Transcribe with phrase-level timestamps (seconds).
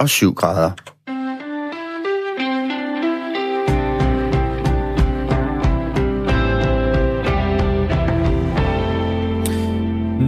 [0.00, 0.70] og 7 grader.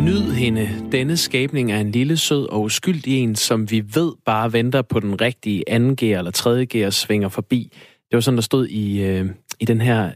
[0.05, 0.69] Nyd hende.
[0.93, 5.01] Denne skabning er en lille, sød og uskyldig en, som vi ved bare venter på
[5.01, 7.69] den rigtige anden gear eller tredje gear svinger forbi.
[8.11, 9.31] Det var sådan, der stod i, øh,
[9.63, 10.11] i den her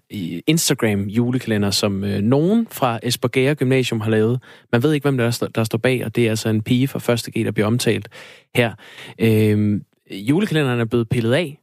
[0.46, 4.42] Instagram julekalender, som øh, nogen fra Esbjerg Gymnasium har lavet.
[4.72, 6.88] Man ved ikke, hvem der, er, der står bag, og det er altså en pige
[6.88, 8.08] fra første G, der bliver omtalt
[8.54, 8.72] her.
[9.18, 9.80] Øh,
[10.11, 11.58] julekalenderen er blevet pillet af,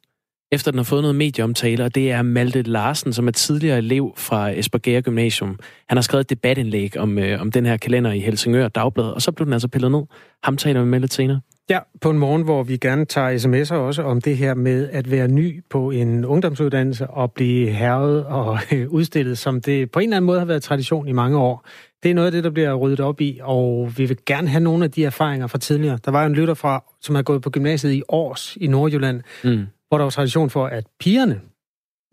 [0.52, 4.14] efter den har fået noget medieomtale, og det er Malte Larsen, som er tidligere elev
[4.18, 5.60] fra Esbjerg Gymnasium.
[5.90, 9.22] Han har skrevet et debatindlæg om, øh, om den her kalender i Helsingør Dagblad, og
[9.22, 10.04] så blev den altså pillet ned.
[10.44, 11.42] Ham taler vi med lidt senere.
[11.70, 15.12] Ja, på en morgen, hvor vi gerne tager sms'er også om det her med at
[15.12, 18.60] være ny på en ungdomsuddannelse og blive hervet og
[18.98, 21.68] udstillet, som det på en eller anden måde har været tradition i mange år.
[22.04, 24.64] Det er noget af det, der bliver ryddet op i, og vi vil gerne have
[24.64, 26.00] nogle af de erfaringer fra tidligere.
[26.06, 29.66] Der var en lytter fra, som har gået på gymnasiet i Års i Nordjylland, mm.
[29.88, 31.42] hvor der var tradition for, at pigerne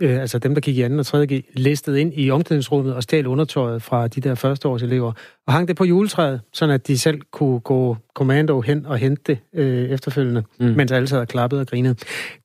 [0.00, 3.02] øh, altså dem, der gik i anden og tredje G, listede ind i omklædningsrummet og
[3.02, 5.12] stjal undertøjet fra de der førsteårselever,
[5.46, 9.22] og hang det på juletræet, sådan at de selv kunne gå kommando hen og hente
[9.26, 10.66] det øh, efterfølgende, mm.
[10.66, 11.94] mens alle sad og klappede og grinede.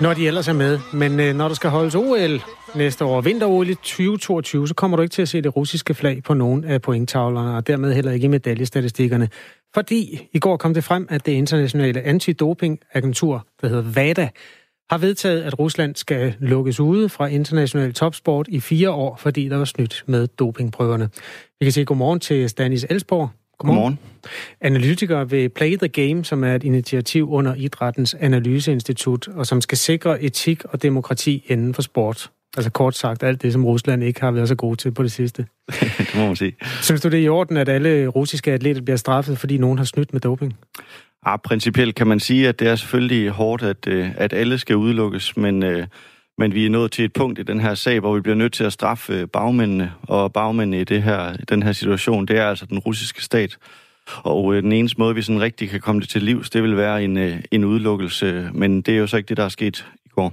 [0.00, 0.78] når de ellers er med.
[0.92, 2.42] Men øh, når der skal holdes OL
[2.74, 6.22] næste år, vinter-OL i 2022, så kommer du ikke til at se det russiske flag
[6.22, 9.28] på nogen af pointtavlerne, og dermed heller ikke i medaljestatistikkerne.
[9.74, 14.28] Fordi i går kom det frem, at det internationale antidopingagentur, der hedder VADA,
[14.90, 19.56] har vedtaget, at Rusland skal lukkes ude fra international topsport i fire år, fordi der
[19.56, 21.08] var snydt med dopingprøverne.
[21.60, 23.30] Vi kan sige godmorgen til Stanis Elsborg.
[23.58, 23.82] Godmorgen.
[23.82, 23.98] godmorgen.
[24.60, 29.78] Analytiker ved Play the Game, som er et initiativ under Idrættens Analyseinstitut, og som skal
[29.78, 32.30] sikre etik og demokrati inden for sport.
[32.56, 35.12] Altså kort sagt, alt det, som Rusland ikke har været så god til på det
[35.12, 35.46] sidste.
[35.98, 36.56] det må man sige.
[36.82, 39.84] Synes du, det er i orden, at alle russiske atleter bliver straffet, fordi nogen har
[39.84, 40.56] snydt med doping?
[41.26, 44.76] Ja, principielt kan man sige, at det er selvfølgelig hårdt, at, øh, at alle skal
[44.76, 45.86] udelukkes, men, øh,
[46.38, 48.52] men vi er nået til et punkt i den her sag, hvor vi bliver nødt
[48.52, 52.46] til at straffe øh, bagmændene, og bagmændene i det her, den her situation, det er
[52.46, 53.58] altså den russiske stat.
[54.22, 57.04] Og den eneste måde, vi sådan rigtig kan komme det til livs, det vil være
[57.04, 60.32] en, en udelukkelse, men det er jo så ikke det, der er sket i går.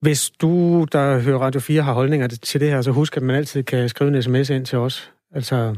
[0.00, 3.36] Hvis du, der hører Radio 4, har holdninger til det her, så husk, at man
[3.36, 5.12] altid kan skrive en sms ind til os.
[5.34, 5.76] Altså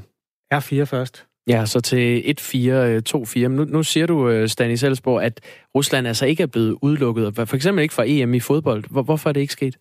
[0.55, 1.27] R4 først.
[1.49, 3.39] Ja, så til 1-4-2-4.
[3.39, 5.41] Øh, nu, nu siger du, øh, Stanis Elsborg, at
[5.75, 8.85] Rusland altså ikke er blevet udelukket, for eksempel ikke fra EM i fodbold.
[8.91, 9.77] Hvor, hvorfor er det ikke sket?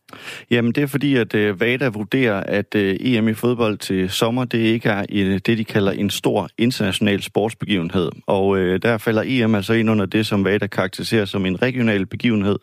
[0.51, 4.45] Jamen, det er fordi, at uh, VADA vurderer, at uh, EM i fodbold til sommer,
[4.45, 8.11] det ikke er en, det, de kalder en stor international sportsbegivenhed.
[8.27, 12.05] Og uh, der falder EM altså ind under det, som VADA karakteriserer som en regional
[12.05, 12.59] begivenhed.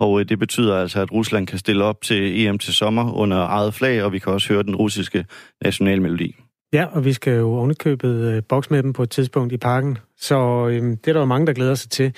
[0.00, 3.74] Og det betyder altså, at Rusland kan stille op til EM til sommer under eget
[3.74, 5.24] flag, og vi kan også høre den russiske
[5.64, 6.34] nationalmelodi.
[6.72, 9.98] Ja, og vi skal jo ovenikøbet øh, boks med dem på et tidspunkt i parken,
[10.16, 12.14] så øh, det er der jo mange, der glæder sig til.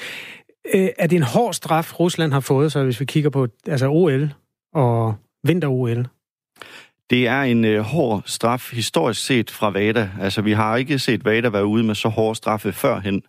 [0.74, 3.88] Øh, er det en hård straf, Rusland har fået, så hvis vi kigger på altså
[3.88, 4.32] OL
[4.74, 5.14] og
[5.44, 6.06] vinter-OL?
[7.10, 10.10] Det er en øh, hård straf historisk set fra VADA.
[10.20, 13.22] Altså, vi har ikke set VADA være ude med så hårde straffe førhen.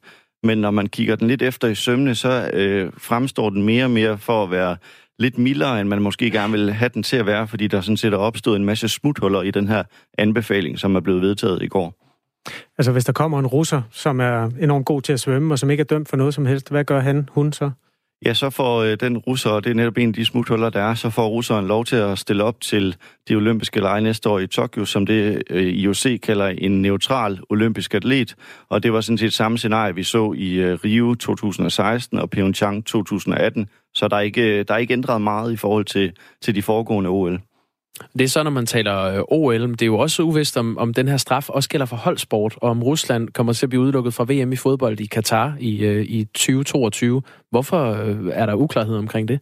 [0.43, 3.91] Men når man kigger den lidt efter i sømne, så øh, fremstår den mere og
[3.91, 4.77] mere for at være
[5.23, 7.97] lidt mildere, end man måske gerne vil have den til at være, fordi der sådan
[7.97, 9.83] set er opstået en masse smuthuller i den her
[10.17, 11.93] anbefaling, som er blevet vedtaget i går.
[12.77, 15.69] Altså hvis der kommer en russer, som er enormt god til at svømme, og som
[15.69, 17.71] ikke er dømt for noget som helst, hvad gør han, hun så?
[18.25, 20.81] Ja, så får øh, den russer, og det er netop en af de smuthuller, der
[20.81, 22.95] er, så får russeren lov til at stille op til
[23.29, 27.93] de olympiske lege næste år i Tokyo, som det øh, IOC kalder en neutral olympisk
[27.93, 28.35] atlet.
[28.69, 32.85] Og det var sådan set samme scenarie, vi så i øh, Rio 2016 og Pyeongchang
[32.85, 33.67] 2018.
[33.93, 36.11] Så der er ikke, øh, der er ikke ændret meget i forhold til,
[36.41, 37.41] til de foregående OL.
[37.99, 40.77] Det er så, når man taler øh, OL, men det er jo også uvist, om,
[40.77, 43.81] om den her straf også gælder for holdsport, og om Rusland kommer til at blive
[43.81, 47.21] udelukket fra VM i fodbold i Katar i, øh, i 2022.
[47.49, 49.41] Hvorfor øh, er der uklarhed omkring det?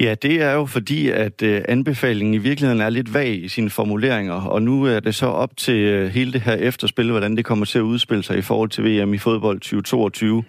[0.00, 4.34] Ja, det er jo fordi, at anbefalingen i virkeligheden er lidt vag i sine formuleringer,
[4.34, 7.78] og nu er det så op til hele det her efterspil, hvordan det kommer til
[7.78, 10.44] at udspille sig i forhold til VM i fodbold 2022.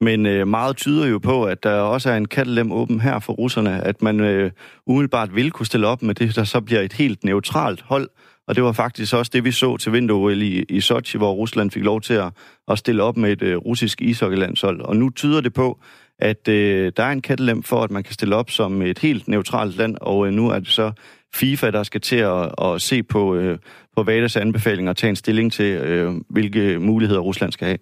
[0.00, 3.32] Men øh, meget tyder jo på, at der også er en kattelem åben her for
[3.32, 4.50] russerne, at man øh,
[4.86, 8.08] umiddelbart vil kunne stille op med det, der så bliver et helt neutralt hold.
[8.48, 11.70] Og det var faktisk også det, vi så til vinter i, i Sochi, hvor Rusland
[11.70, 12.32] fik lov til at,
[12.68, 14.80] at stille op med et øh, russisk ishockeylandshold.
[14.80, 15.80] Og nu tyder det på,
[16.18, 19.28] at øh, der er en kattelem for, at man kan stille op som et helt
[19.28, 20.92] neutralt land, og øh, nu er det så
[21.34, 23.58] FIFA, der skal til at, at se på, øh,
[23.96, 27.78] på VADAs anbefalinger og tage en stilling til, øh, hvilke muligheder Rusland skal have.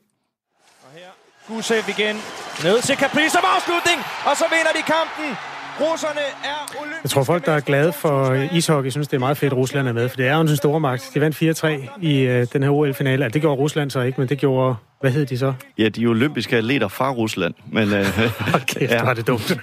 [1.49, 2.17] Gusev igen.
[2.65, 5.37] Ned til Capri som afslutning, og så vinder de kampen.
[5.81, 9.37] Russerne er olympiske Jeg tror, folk, der er glade for ishockey, synes, det er meget
[9.37, 11.11] fedt, at Rusland er med, for det er jo en stor magt.
[11.15, 11.67] De vandt 4-3
[12.01, 13.29] i øh, den her OL-finale.
[13.29, 14.77] Det gjorde Rusland så ikke, men det gjorde...
[15.01, 15.53] Hvad hed de så?
[15.79, 17.55] Ja, de olympiske atleter fra Rusland.
[17.67, 18.07] Men, øh,
[18.55, 19.03] okay, ja.
[19.03, 19.59] var det dumt.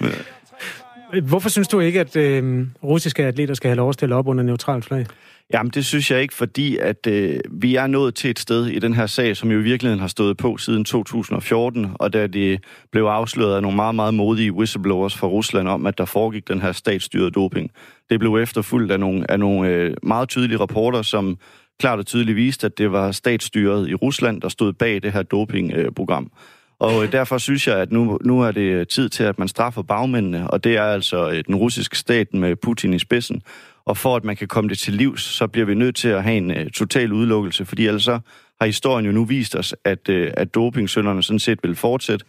[1.24, 4.44] Hvorfor synes du ikke, at øh, russiske atleter skal have lov at stille op under
[4.44, 5.06] neutralt flag?
[5.54, 8.80] Jamen, det synes jeg ikke, fordi at øh, vi er nået til et sted i
[8.80, 12.64] den her sag, som jo i virkeligheden har stået på siden 2014, og da det
[12.92, 16.62] blev afsløret af nogle meget, meget modige whistleblowers fra Rusland om, at der foregik den
[16.62, 17.72] her statsstyrede doping.
[18.10, 21.38] Det blev efterfulgt af nogle, af nogle øh, meget tydelige rapporter, som
[21.80, 25.24] klart og tydeligt viste, at det var statsstyret i Rusland, der stod bag det her
[25.24, 26.32] dopingprogram.
[26.80, 29.82] Og øh, derfor synes jeg, at nu, nu er det tid til, at man straffer
[29.82, 33.42] bagmændene, og det er altså øh, den russiske stat med Putin i spidsen.
[33.86, 36.24] Og for at man kan komme det til livs, så bliver vi nødt til at
[36.24, 38.20] have en øh, total udelukkelse, fordi ellers så
[38.62, 42.26] har historien jo nu vist os, at, øh, at dopingsønderne sådan set vil fortsætte.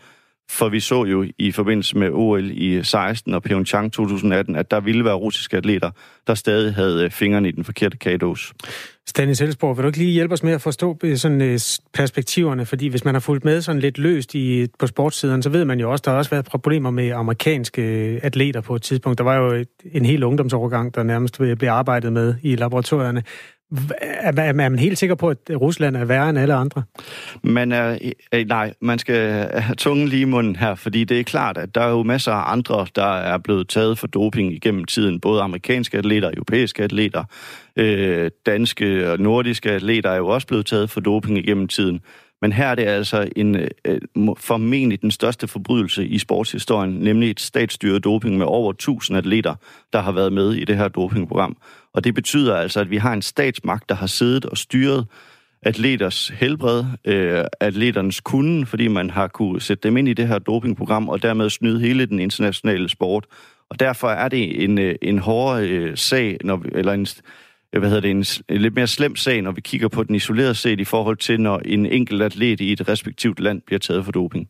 [0.50, 4.80] For vi så jo i forbindelse med OL i 16 og Pyeongchang 2018, at der
[4.80, 5.90] ville være russiske atleter,
[6.26, 8.52] der stadig havde øh, fingrene i den forkerte kagedås.
[9.06, 11.58] Stanis Elsborg, vil du ikke lige hjælpe os med at forstå øh, sådan, øh,
[11.94, 12.66] perspektiverne?
[12.66, 15.80] Fordi hvis man har fulgt med sådan lidt løst i, på sportssiden, så ved man
[15.80, 19.18] jo også, der har også været problemer med amerikanske øh, atleter på et tidspunkt.
[19.18, 23.22] Der var jo et, en hel ungdomsovergang, der nærmest blev arbejdet med i laboratorierne.
[24.16, 26.82] Er man helt sikker på, at Rusland er værre end alle andre?
[27.42, 27.98] Man er,
[28.44, 31.80] nej, man skal have tungen lige i munden her, fordi det er klart, at der
[31.80, 35.20] er jo masser af andre, der er blevet taget for doping igennem tiden.
[35.20, 37.24] Både amerikanske atleter, europæiske atleter,
[37.80, 42.00] øh, danske og nordiske atleter er jo også blevet taget for doping igennem tiden.
[42.42, 44.00] Men her er det altså en, øh,
[44.38, 49.54] formentlig den største forbrydelse i sportshistorien, nemlig et statsstyret doping med over 1000 atleter,
[49.92, 51.56] der har været med i det her dopingprogram.
[51.94, 55.06] Og det betyder altså, at vi har en statsmagt, der har siddet og styret
[55.62, 60.38] atleters helbred, øh, atleternes kunden, fordi man har kunne sætte dem ind i det her
[60.38, 63.26] dopingprogram, og dermed snyde hele den internationale sport.
[63.70, 67.06] Og derfor er det en, øh, en hårdere øh, sag, når, vi, eller en,
[67.74, 68.24] Øh, hvad hedder det, en,
[68.56, 71.40] en lidt mere slem sag, når vi kigger på den isoleret set i forhold til,
[71.40, 74.48] når en enkelt atlet i et respektivt land bliver taget for doping.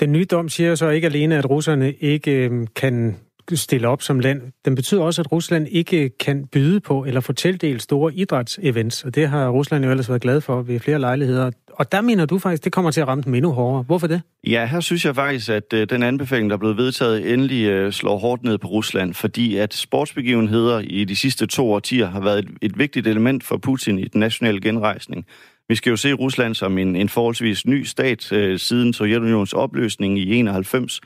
[0.00, 3.16] Den nye dom siger så ikke alene, at russerne ikke øh, kan
[3.56, 4.42] stille op som land.
[4.64, 9.14] Den betyder også, at Rusland ikke kan byde på eller få tildelt store idrætsevents, og
[9.14, 11.50] det har Rusland jo ellers været glad for ved flere lejligheder.
[11.70, 13.82] Og der mener du faktisk, det kommer til at ramme dem endnu hårdere.
[13.82, 14.22] Hvorfor det?
[14.46, 17.92] Ja, her synes jeg faktisk, at øh, den anbefaling, der er blevet vedtaget, endelig øh,
[17.92, 22.38] slår hårdt ned på Rusland, fordi at sportsbegivenheder i de sidste to årtier har været
[22.38, 25.26] et, et vigtigt element for Putin i den nationale genrejsning.
[25.68, 30.18] Vi skal jo se Rusland som en, en forholdsvis ny stat øh, siden Sovjetunionens opløsning
[30.18, 31.00] i 91,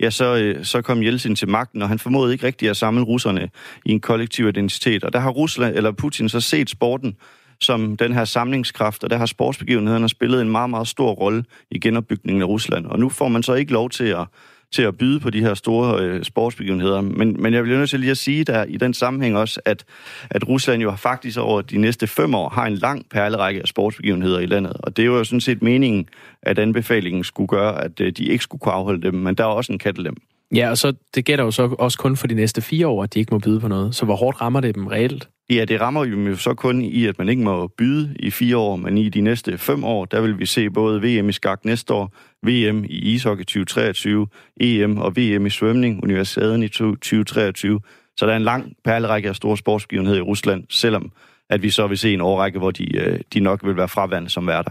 [0.00, 3.02] ja, så, øh, så kom Jeltsin til magten, og han formåede ikke rigtig at samle
[3.02, 3.50] russerne
[3.84, 5.04] i en kollektiv identitet.
[5.04, 7.16] Og der har Rusland, eller Putin så set sporten
[7.60, 11.78] som den her samlingskraft, og der har sportsbegivenhederne spillet en meget, meget stor rolle i
[11.78, 12.86] genopbygningen af Rusland.
[12.86, 14.26] Og nu får man så ikke lov til at,
[14.72, 17.00] til at byde på de her store øh, sportsbegivenheder.
[17.00, 19.84] Men, men jeg vil nødt til lige at sige der i den sammenhæng også, at,
[20.30, 24.38] at Rusland jo faktisk over de næste fem år har en lang perlerække af sportsbegivenheder
[24.38, 24.72] i landet.
[24.80, 26.08] Og det er jo sådan set meningen,
[26.42, 29.14] at anbefalingen skulle gøre, at øh, de ikke skulle kunne afholde dem.
[29.14, 30.16] Men der er også en kattelem.
[30.54, 33.14] Ja, og så det gælder jo så også kun for de næste fire år, at
[33.14, 33.94] de ikke må byde på noget.
[33.94, 35.28] Så hvor hårdt rammer det dem reelt?
[35.50, 38.76] Ja, det rammer jo så kun i, at man ikke må byde i fire år,
[38.76, 41.94] men i de næste fem år, der vil vi se både VM i skak næste
[41.94, 42.12] år,
[42.46, 44.26] VM i ishockey 2023,
[44.60, 47.80] EM og VM i svømning, universiteten i 2023.
[48.16, 51.12] Så der er en lang perlerække af store sportsbegivenheder i Rusland, selvom
[51.50, 54.30] at vi så vil se en årrække, hvor de, øh, de nok vil være fraværende
[54.30, 54.70] som værter.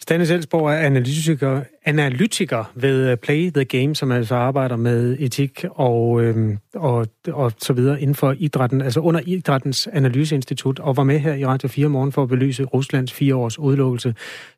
[0.00, 5.64] Stanis Elsborg er analytiker, analytiker ved øh, Play the Game, som altså arbejder med etik
[5.70, 11.04] og, øhm, og, og så videre inden for idrætten, altså under Idrættens Analyseinstitut, og var
[11.04, 14.14] med her i Radio 4 morgen for at belyse Ruslands fire års udelukkelse.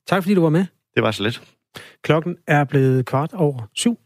[0.07, 0.65] Tak fordi du var med.
[0.95, 1.43] Det var så let.
[2.03, 3.99] Klokken er blevet kvart over syv.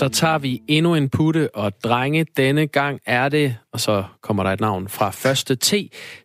[0.00, 4.42] Så tager vi endnu en putte, og drenge, denne gang er det, og så kommer
[4.42, 5.74] der et navn fra første T.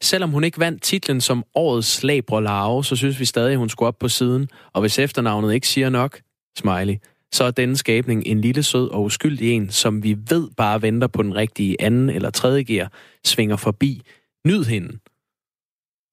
[0.02, 3.88] Selvom hun ikke vandt titlen som årets labre larve, så synes vi stadig, hun skulle
[3.88, 4.50] op på siden.
[4.74, 6.20] Og hvis efternavnet ikke siger nok,
[6.58, 6.96] smiley,
[7.34, 11.08] så er denne skabning en lille sød og uskyldig en, som vi ved bare venter
[11.08, 12.92] på den rigtige anden eller tredje gear,
[13.26, 14.02] svinger forbi.
[14.46, 14.98] Nyd hende.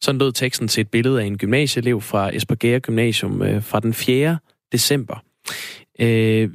[0.02, 3.94] Sådan lød teksten til et billede af en gymnasieelev fra Esbjerg Gymnasium øh, fra den
[3.94, 4.38] 4.
[4.72, 5.22] december.
[6.00, 6.50] Øh,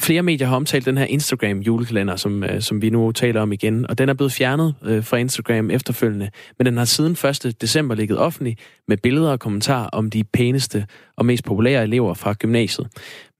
[0.00, 3.52] flere medier har omtalt den her Instagram julekalender, som, øh, som vi nu taler om
[3.52, 7.12] igen, og den er blevet fjernet øh, fra Instagram efterfølgende, men den har siden
[7.46, 7.60] 1.
[7.60, 8.56] december ligget offentlig
[8.88, 10.86] med billeder og kommentarer om de pæneste
[11.16, 12.88] og mest populære elever fra gymnasiet.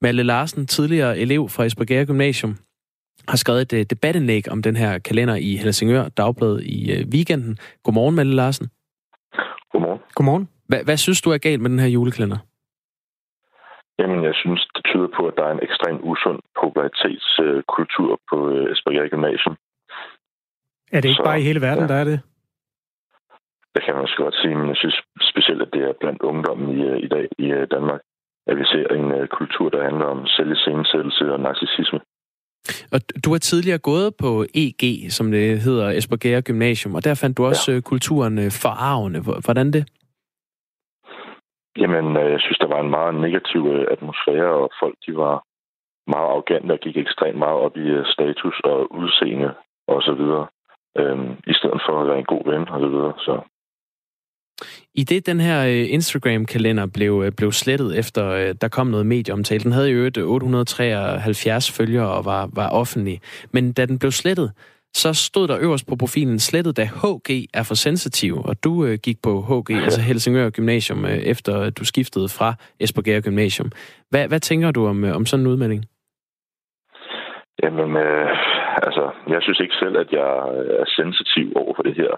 [0.02, 2.56] Malle Larsen, tidligere elev fra Esbjerg Gymnasium,
[3.28, 7.58] har skrevet et øh, debatindlæg om den her kalender i Helsingør Dagblad i øh, weekenden.
[7.82, 8.66] Godmorgen, Malle Larsen.
[9.72, 10.00] Godmorgen.
[10.14, 10.48] Godmorgen.
[10.68, 12.38] Hva, hvad synes du er galt med den her julekalender?
[14.02, 18.72] Jamen, jeg synes, det tyder på, at der er en ekstrem usund popularitetskultur på øh,
[18.72, 19.54] Esbjerg Gymnasium.
[20.94, 21.92] Er det ikke Så, bare i hele verden, ja.
[21.92, 22.20] der er det?
[23.74, 24.96] Det kan man også godt sige, men jeg synes
[25.32, 28.00] specielt, at det er blandt ungdommen i, øh, i dag i øh, Danmark,
[28.50, 32.00] at vi ser en øh, kultur, der handler om selviscenesættelse og narcissisme.
[32.92, 34.82] Og du har tidligere gået på EG,
[35.12, 37.80] som det hedder, Esbjerg Gymnasium, og der fandt du også ja.
[37.80, 39.20] kulturen forarvende.
[39.20, 39.82] Hvor- Hvordan det?
[41.78, 45.36] Jamen, øh, jeg synes, der var en meget negativ øh, atmosfære, og folk de var
[46.06, 49.50] meget arrogante og gik ekstremt meget op i øh, status og udseende
[49.88, 50.46] og så videre.
[50.98, 53.14] Øhm, I stedet for at være en god ven og så videre.
[53.18, 53.34] Så
[54.94, 55.64] I det, den her
[55.96, 59.64] Instagram-kalender blev, blev slettet efter, der kom noget medieomtale.
[59.64, 63.20] Den havde jo øvrigt 873 følgere og var, var offentlig.
[63.52, 64.52] Men da den blev slettet,
[64.94, 68.98] så stod der øverst på profilen slettet, da HG er for sensitiv, og du øh,
[69.06, 73.70] gik på HG, altså Helsingør Gymnasium, øh, efter du skiftede fra Esbjerg Gymnasium.
[74.10, 75.82] Hvad, hvad tænker du om, øh, om sådan en udmelding?
[77.62, 78.30] Jamen, øh,
[78.86, 80.30] altså, jeg synes ikke selv, at jeg
[80.80, 82.12] er sensitiv over for det her.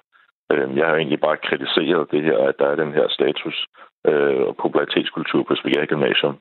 [0.52, 3.56] Øh, jeg har egentlig bare kritiseret det her, at der er den her status
[4.08, 6.36] øh, og popularitetskultur på Esbjerg Gymnasium.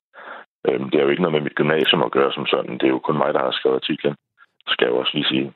[0.67, 2.73] Øh, det er jo ikke noget med mit gymnasium at gøre som sådan.
[2.79, 4.15] Det er jo kun mig, der har skrevet artiklen,
[4.67, 5.53] skal jeg jo også lige sige.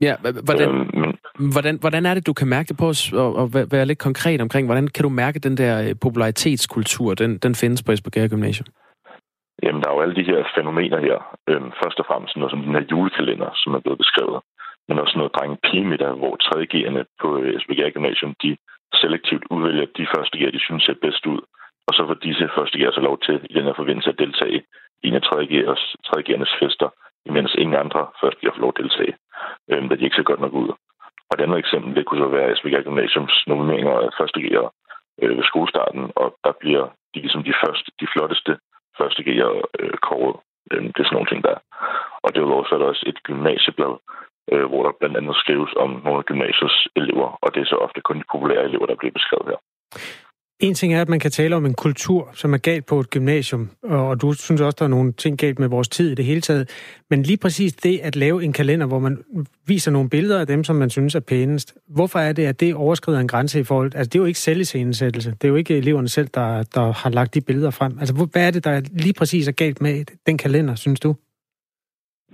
[0.00, 0.14] Ja,
[0.48, 1.10] hvordan, Øh, men
[1.54, 3.98] hvordan, hvordan er det, du kan mærke det på os, og, og væ- være lidt
[3.98, 8.30] konkret omkring, hvordan kan du mærke den der øh, popularitetskultur, den, den findes på Esbjerg
[8.30, 8.66] Gymnasium?
[9.62, 11.16] Jamen, der er jo alle de her fænomener her.
[11.50, 14.38] Øhm, først og fremmest noget som den her julekalender, som er blevet beskrevet.
[14.88, 18.50] Men også noget drenge pigemiddag, hvor 3G'erne på øh, Esbjerg Gymnasium, de
[19.02, 21.40] selektivt udvælger de første G'er, de synes ser bedst ud.
[21.88, 24.58] Og så får disse første G'er så lov til i den her forbindelse at deltage
[25.02, 26.88] i en af 3G'ers, 3G'ernes fester,
[27.28, 29.14] imens ingen andre først bliver lov at deltage,
[29.70, 30.68] øh, da de ikke ser godt nok ud.
[31.28, 34.66] Og et andet eksempel, det kunne så være Esbjerg Gymnasiums nomineringer af første G'er
[35.22, 38.52] øh, ved skolestarten, og der bliver de ligesom de første, de flotteste
[38.98, 40.36] første G'er øh, kåret.
[40.70, 41.60] Øh, det er sådan nogle ting, der er.
[42.24, 43.94] Og derudover så er der også et gymnasieblad,
[44.52, 47.76] øh, hvor der blandt andet skrives om nogle af gymnasiets elever, og det er så
[47.86, 49.60] ofte kun de populære elever, der bliver beskrevet her.
[50.60, 53.10] En ting er, at man kan tale om en kultur, som er galt på et
[53.10, 56.24] gymnasium, og du synes også, der er nogle ting galt med vores tid i det
[56.24, 56.64] hele taget.
[57.10, 59.24] Men lige præcis det at lave en kalender, hvor man
[59.66, 61.74] viser nogle billeder af dem, som man synes er pænest.
[61.88, 63.92] Hvorfor er det, at det overskrider en grænse i forhold?
[63.94, 65.30] Altså, det er jo ikke selviscenesættelse.
[65.30, 67.92] Det er jo ikke eleverne selv, der, der har lagt de billeder frem.
[67.98, 71.14] Altså, hvad er det, der lige præcis er galt med den kalender, synes du?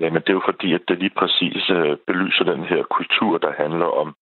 [0.01, 3.53] Jamen, det er jo fordi, at det lige præcis øh, belyser den her kultur, der
[3.63, 4.15] handler om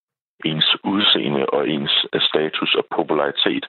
[0.44, 3.66] ens udseende og ens øh, status og popularitet,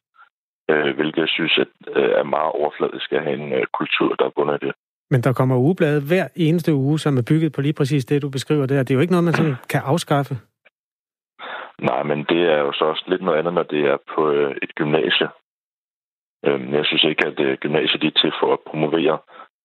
[0.72, 4.26] øh, hvilket jeg synes at, øh, er meget overfladisk at have en øh, kultur, der
[4.26, 4.76] er bundet i det.
[5.12, 8.30] Men der kommer ugeblade hver eneste uge, som er bygget på lige præcis det, du
[8.30, 8.84] beskriver der.
[8.84, 10.36] Det er jo ikke noget, man sådan kan afskaffe.
[11.82, 14.56] Nej, men det er jo så også lidt noget andet, når det er på øh,
[14.62, 15.28] et gymnasie.
[16.46, 19.18] Øhm, jeg synes ikke, at øh, gymnasiet de er til for at promovere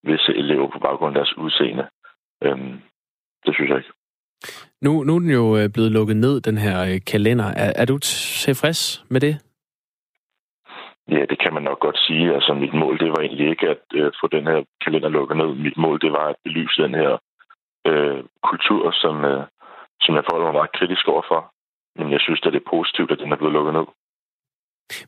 [0.04, 1.86] visse elever på baggrund af deres udseende.
[2.42, 2.74] Øhm,
[3.46, 3.92] det synes jeg ikke.
[4.82, 7.44] Nu, nu er den jo øh, blevet lukket ned, den her øh, kalender.
[7.44, 9.34] Er, er du tilfreds med det?
[11.14, 12.34] Ja, det kan man nok godt sige.
[12.34, 15.50] Altså, mit mål, det var egentlig ikke at øh, få den her kalender lukket ned.
[15.66, 17.12] Mit mål, det var at belyse den her
[17.86, 19.42] øh, kultur, som, øh,
[20.00, 21.40] som jeg forholder mig meget kritisk overfor.
[21.98, 23.86] Men jeg synes, at det er positivt, at den er blevet lukket ned.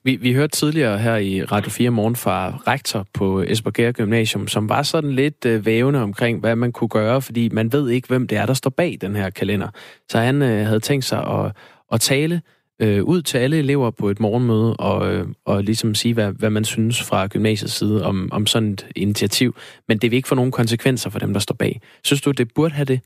[0.04, 2.38] Vi, vi hørte tidligere her i Radio 4 Morgen fra
[2.72, 7.22] rektor på Esbjerg Gymnasium, som var sådan lidt øh, vævende omkring, hvad man kunne gøre,
[7.22, 9.68] fordi man ved ikke, hvem det er, der står bag den her kalender.
[10.08, 11.56] Så han øh, havde tænkt sig at,
[11.92, 12.42] at tale
[12.84, 16.50] øh, ud til alle elever på et morgenmøde og, øh, og ligesom sige, hvad, hvad
[16.50, 19.50] man synes fra gymnasiets side om, om sådan et initiativ.
[19.88, 21.80] Men det vil ikke få nogen konsekvenser for dem, der står bag.
[22.04, 23.00] Synes du, det burde have det?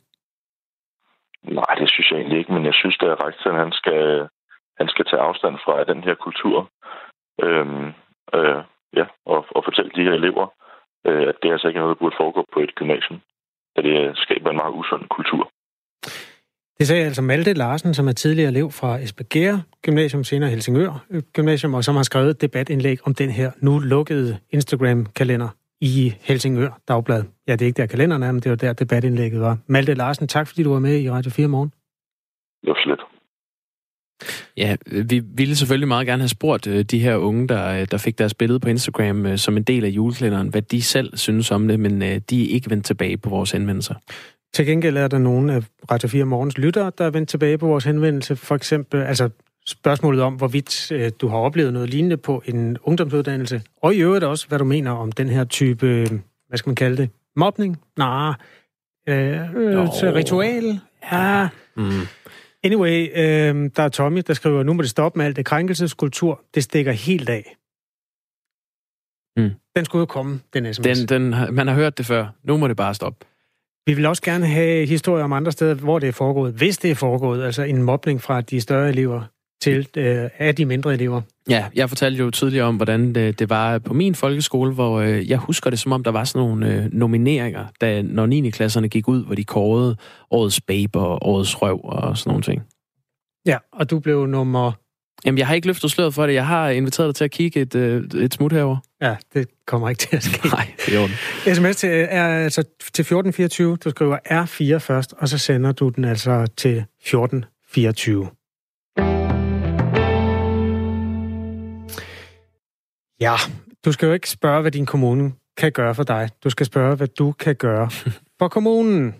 [1.42, 4.28] Nej, det synes jeg egentlig ikke, men jeg synes, det er rektoren, han skal,
[4.78, 6.70] han skal tage afstand fra den her kultur.
[7.42, 7.86] Øhm,
[8.34, 8.60] øh,
[8.98, 10.46] ja, og, og fortælle de her elever,
[11.06, 13.20] øh, at det altså ikke er noget, der burde foregå på et gymnasium.
[13.76, 15.50] At det skaber en meget usund kultur.
[16.78, 21.74] Det sagde altså Malte Larsen, som er tidligere elev fra Esbjerg Gymnasium, senere Helsingør Gymnasium,
[21.74, 25.48] og som har skrevet et debatindlæg om den her nu lukkede Instagram-kalender
[25.80, 27.24] i Helsingør Dagblad.
[27.48, 29.58] Ja, det er ikke der kalenderen er, men det var der debatindlægget var.
[29.66, 31.72] Malte Larsen, tak fordi du var med i Radio 4 morgen.
[32.62, 33.00] Det var slet.
[34.56, 34.76] Ja,
[35.08, 38.18] vi ville selvfølgelig meget gerne have spurgt øh, de her unge, der, øh, der fik
[38.18, 41.68] deres billede på Instagram øh, som en del af juleklænderen, hvad de selv synes om
[41.68, 43.94] det, men de er ikke vendt tilbage på vores henvendelser.
[44.54, 47.66] Til gengæld er der nogle af Radio 4 Morgens lyttere, der er vendt tilbage på
[47.66, 48.36] vores henvendelse.
[48.36, 49.30] For eksempel, altså
[49.66, 54.24] spørgsmålet om, hvorvidt øh, du har oplevet noget lignende på en ungdomsuddannelse, og i øvrigt
[54.24, 55.86] også, hvad du mener om den her type,
[56.48, 57.80] hvad skal man kalde det, mobning?
[57.96, 58.34] Nej,
[59.08, 60.80] øh, øh, ritual?
[61.12, 61.48] Ja.
[61.76, 61.90] Mm.
[62.64, 66.40] Anyway, øh, der er Tommy, der skriver, nu må det stoppe med alt det krænkelseskultur.
[66.54, 67.56] Det stikker helt af.
[69.36, 69.50] Mm.
[69.76, 70.84] Den skulle jo komme, den sms.
[70.84, 72.26] Den, den, man har hørt det før.
[72.42, 73.26] Nu må det bare stoppe.
[73.86, 76.90] Vi vil også gerne have historier om andre steder, hvor det er foregået, hvis det
[76.90, 79.22] er foregået, altså en mobning fra de større elever
[79.62, 81.20] til øh, af de mindre elever.
[81.48, 85.30] Ja, jeg fortalte jo tidligere om, hvordan det, det var på min folkeskole, hvor øh,
[85.30, 88.50] jeg husker det som om, der var sådan nogle øh, nomineringer, da, når 9.
[88.50, 89.96] klasserne gik ud, hvor de kårede
[90.30, 92.62] årets babe og årets røv og sådan nogle ting.
[93.46, 94.72] Ja, og du blev nummer...
[95.24, 96.34] Jamen, jeg har ikke løftet sløret for det.
[96.34, 98.76] Jeg har inviteret dig til at kigge et, øh, et smut herover.
[99.02, 100.48] Ja, det kommer ikke til at ske.
[100.48, 101.14] Nej, det er ondt.
[101.56, 103.76] SMS til, er altså til 1424.
[103.76, 108.28] Du skriver R4 først, og så sender du den altså til 1424.
[113.20, 113.34] Ja,
[113.84, 116.30] du skal jo ikke spørge, hvad din kommune kan gøre for dig.
[116.44, 117.90] Du skal spørge, hvad du kan gøre
[118.38, 119.14] for kommunen.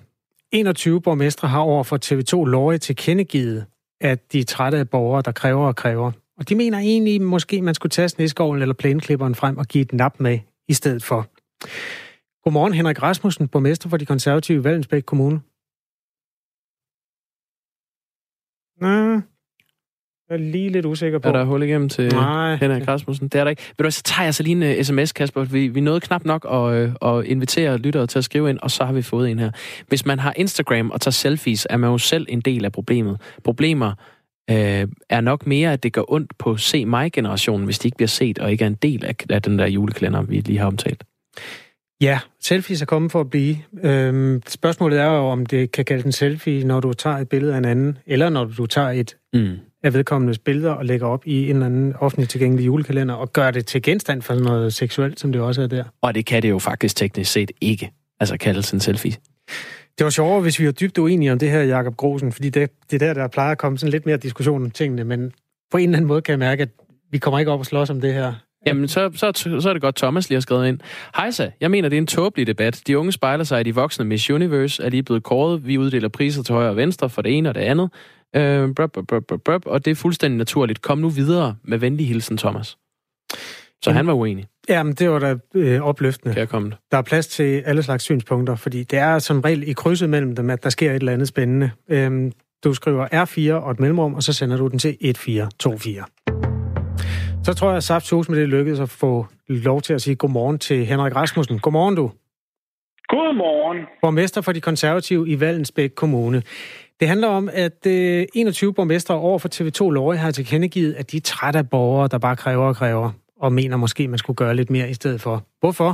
[0.52, 3.66] 21 borgmestre har over for TV2 Lorge til kendegivet,
[4.04, 6.12] at de er trætte af borgere, der kræver og kræver.
[6.37, 9.92] Og de mener egentlig, måske man skulle tage sneskoven eller plæneklipperen frem og give et
[9.92, 11.26] nap med i stedet for.
[12.42, 15.40] Godmorgen, Henrik Rasmussen, borgmester for de konservative i Valensbæk Kommune.
[18.80, 19.20] Nå,
[20.31, 21.28] jeg er lige lidt usikker på.
[21.28, 22.57] Er der hul igennem til Nej.
[22.57, 23.28] Henrik Rasmussen?
[23.28, 23.62] Det er der ikke.
[23.78, 25.45] Ved du så tager jeg så lige en øh, sms, Kasper.
[25.45, 28.71] Vi, vi nåede knap nok at, uh, at invitere lyttere til at skrive ind, og
[28.71, 29.50] så har vi fået en her.
[29.88, 33.21] Hvis man har Instagram og tager selfies, er man jo selv en del af problemet.
[33.45, 33.93] Problemer
[34.50, 34.57] uh,
[35.09, 38.38] er nok mere, at det gør ondt på se mig-generationen, hvis de ikke bliver set
[38.38, 41.04] og ikke er en del af, af den der juleklænder, vi lige har omtalt.
[42.00, 43.56] Ja, selfies er kommet for at blive.
[43.82, 47.54] Øhm, spørgsmålet er jo, om det kan kalde en selfie, når du tager et billede
[47.54, 51.26] af en anden, eller når du tager et mm af vedkommendes billeder og lægger op
[51.26, 55.20] i en eller anden offentlig tilgængelig julekalender og gør det til genstand for noget seksuelt,
[55.20, 55.84] som det også er der.
[56.02, 59.12] Og det kan det jo faktisk teknisk set ikke, altså kaldes en selfie.
[59.99, 62.70] Det var sjovere, hvis vi var dybt uenige om det her, Jakob Grosen, fordi det,
[62.90, 65.32] det der, der plejer at komme sådan lidt mere diskussion om tingene, men
[65.70, 66.68] på en eller anden måde kan jeg mærke, at
[67.10, 68.32] vi kommer ikke op og slås om det her.
[68.66, 70.80] Jamen, så, så, så er det godt, Thomas lige har skrevet ind.
[71.16, 72.82] Hejsa, jeg mener, det er en tåbelig debat.
[72.86, 75.66] De unge spejler sig i de voksne Miss Universe, er lige blevet kåret.
[75.66, 77.90] Vi uddeler priser til højre og venstre for det ene og det andet.
[78.36, 80.82] Øh, brøb, brøb, brøb, brøb, og det er fuldstændig naturligt.
[80.82, 82.76] Kom nu videre med venlig hilsen, Thomas.
[83.82, 84.47] Så han var uenig.
[84.68, 86.34] Jamen, det var da øh, opløftende.
[86.34, 86.73] Kan komme.
[86.90, 90.36] Der er plads til alle slags synspunkter, fordi det er som regel i krydset mellem
[90.36, 91.70] dem, at der sker et eller andet spændende.
[91.88, 92.32] Øhm,
[92.64, 96.04] du skriver R4 og et mellemrum, og så sender du den til 1424.
[97.44, 100.58] Så tror jeg, at Saft med det lykkedes at få lov til at sige godmorgen
[100.58, 101.58] til Henrik Rasmussen.
[101.58, 102.10] Godmorgen, du.
[103.08, 103.78] Godmorgen.
[104.02, 106.42] Borgmester for de konservative i Vallensbæk Kommune.
[107.00, 111.17] Det handler om, at øh, 21 borgmestre over for TV2 Løje har tilkendegivet, at de
[111.17, 114.54] er trætte af borgere, der bare kræver og kræver, og mener måske, man skulle gøre
[114.57, 115.37] lidt mere i stedet for.
[115.61, 115.91] Hvorfor?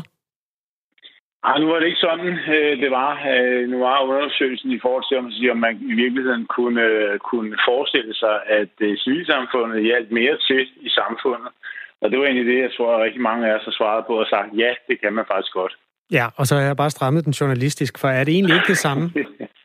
[1.44, 3.12] Ej, nu var det ikke sådan, øh, det var.
[3.34, 6.86] Øh, nu var undersøgelsen i forhold til, om, om man i virkeligheden kunne,
[7.30, 8.72] kunne forestille sig, at
[9.04, 11.50] civilsamfundet hjalp mere til i samfundet.
[12.02, 14.14] Og det var egentlig det, jeg tror, at rigtig mange af os har svaret på
[14.22, 15.74] og sagt, ja, det kan man faktisk godt.
[16.12, 18.78] Ja, og så har jeg bare strammet den journalistisk, for er det egentlig ikke det
[18.86, 19.04] samme?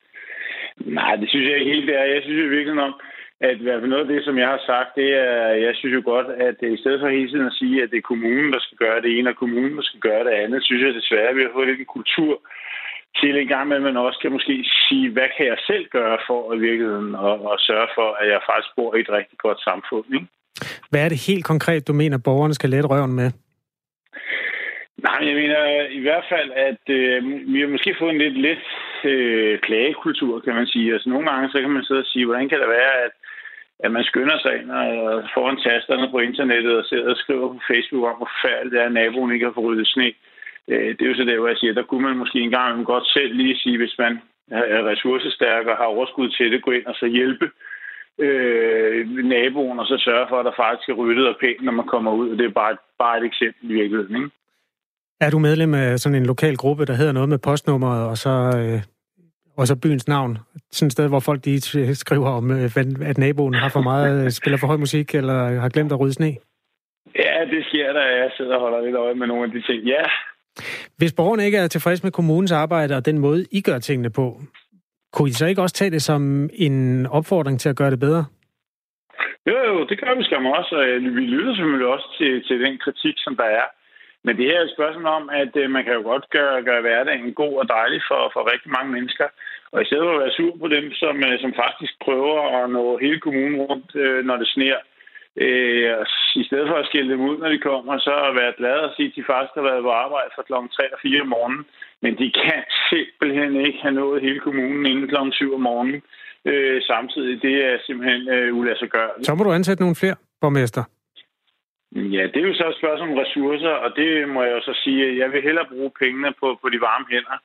[0.79, 2.03] Nej, det synes jeg ikke helt, det er.
[2.03, 2.95] Jeg synes jo virkelig om,
[3.39, 6.01] at hvert fald noget af det, som jeg har sagt, det er, jeg synes jo
[6.05, 8.77] godt, at i stedet for hele tiden at sige, at det er kommunen, der skal
[8.77, 11.41] gøre det ene, og kommunen, der skal gøre det andet, synes jeg desværre, at vi
[11.43, 12.33] har fået lidt en kultur
[13.19, 16.17] til en gang med, at man også kan måske sige, hvad kan jeg selv gøre
[16.27, 19.59] for i virkeligheden, og, og sørge for, at jeg faktisk bor i et rigtig godt
[19.61, 20.05] samfund.
[20.13, 20.27] Ikke?
[20.89, 23.31] Hvad er det helt konkret, du mener, borgerne skal lette røven med?
[25.07, 28.63] Nej, jeg mener i hvert fald, at øh, vi har måske fået en lidt let
[29.06, 30.94] øh, klagekultur, kan man sige.
[30.94, 33.12] Altså nogle gange, så kan man sidde og sige, hvordan kan det være, at,
[33.80, 37.60] at man skynder sig ind og foran tasterne på internettet og sidder og skriver på
[37.72, 40.10] Facebook om, hvor færdigt det er, at naboen ikke har fået ryddet sne.
[40.72, 43.08] Øh, det er jo så der, hvor jeg siger, der kunne man måske engang godt
[43.08, 44.13] selv lige sige, hvis man
[44.52, 47.48] er ressourcestærk og har overskud til det, gå ind og så hjælpe
[48.20, 51.88] øh, naboen, og så sørge for, at der faktisk er ryddet og pænt, når man
[51.88, 52.30] kommer ud.
[52.38, 54.15] Det er bare, bare et eksempel i virkeligheden.
[54.15, 54.30] Ikke?
[55.22, 58.30] Er du medlem af sådan en lokal gruppe, der hedder noget med postnummeret, og så,
[58.30, 58.82] øh,
[59.58, 60.38] og så byens navn?
[60.72, 61.62] Sådan et sted, hvor folk de
[61.96, 62.78] skriver om, øh,
[63.12, 66.13] at naboen har for meget, øh, spiller for høj musik, eller har glemt at rydde
[66.13, 66.36] sne?
[67.15, 68.06] Ja, det sker der.
[68.24, 69.84] Jeg sidder og holder lidt øje med nogle af de ting.
[69.84, 70.04] Ja.
[70.98, 74.41] Hvis borgerne ikke er tilfredse med kommunens arbejde og den måde, I gør tingene på,
[75.13, 78.26] kunne I så ikke også tage det som en opfordring til at gøre det bedre?
[79.50, 80.86] Jo, jo, det gør vi skam også, og
[81.18, 83.65] vi lytter selvfølgelig også til, til den kritik, som der er.
[84.25, 86.81] Men det her er et spørgsmål om, at øh, man kan jo godt gøre, gøre
[86.81, 89.27] hverdagen god og dejlig for, for rigtig mange mennesker.
[89.73, 92.69] Og i stedet for at være sur på dem, som, øh, som faktisk prøver at
[92.77, 94.77] nå hele kommunen rundt, øh, når det sner,
[95.43, 95.91] øh,
[96.41, 98.93] i stedet for at skille dem ud, når de kommer, så at være glade og
[98.95, 100.53] sige, at de faktisk har været på arbejde fra kl.
[100.53, 101.63] 3 og 4 om morgenen.
[102.03, 102.61] Men de kan
[102.91, 105.17] simpelthen ikke have nået hele kommunen inden kl.
[105.31, 106.01] 7 om morgenen.
[106.49, 109.25] Øh, samtidig, det er simpelthen øh, uladsiggørligt.
[109.25, 110.83] Så må du ansætte nogle flere borgmester.
[111.91, 114.74] Ja, det er jo så et spørgsmål om ressourcer, og det må jeg jo så
[114.84, 117.38] sige, at jeg vil hellere bruge pengene på, på de varme hænder.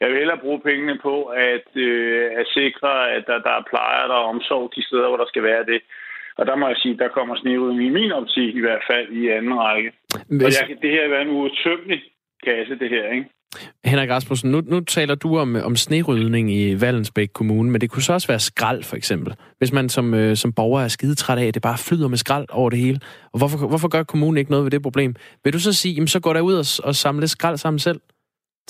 [0.00, 4.06] Jeg vil hellere bruge pengene på at, øh, at sikre, at der, der er plejer,
[4.06, 5.80] der er omsorg de steder, hvor der skal være det.
[6.38, 9.28] Og der må jeg sige, der kommer snevrydning i min optik i hvert fald i
[9.28, 9.92] anden række.
[10.28, 10.60] Hvis...
[10.60, 12.02] Og jeg, det her er en uudtømmelig
[12.44, 13.28] kasse, det her, ikke?
[13.84, 18.02] Henrik Rasmussen, nu, nu taler du om, om snerydning i Vallensbæk Kommune, men det kunne
[18.02, 19.34] så også være skrald, for eksempel.
[19.58, 22.46] Hvis man som, øh, som borger er skidetræt af, at det bare flyder med skrald
[22.50, 22.98] over det hele.
[23.32, 25.14] Og hvorfor, hvorfor gør kommunen ikke noget ved det problem?
[25.44, 28.00] Vil du så sige, jamen, så går der ud og, og samler skrald sammen selv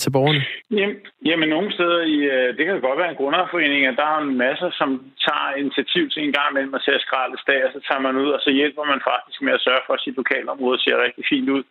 [0.00, 0.42] til borgerne?
[0.78, 0.96] Jamen,
[1.28, 4.36] jamen nogle steder, i, øh, det kan godt være en grundejerforening, at der er en
[4.46, 4.90] masse, som
[5.26, 8.30] tager initiativ til en gang imellem at tage skrald dag, og så tager man ud,
[8.36, 11.48] og så hjælper man faktisk med at sørge for, at sit lokalområde ser rigtig fint
[11.56, 11.64] ud.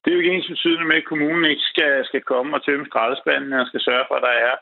[0.00, 2.86] Det er jo ikke ens betydende med, at kommunen ikke skal, skal komme og tømme
[2.86, 4.54] skraldespanden, og skal sørge for, at der er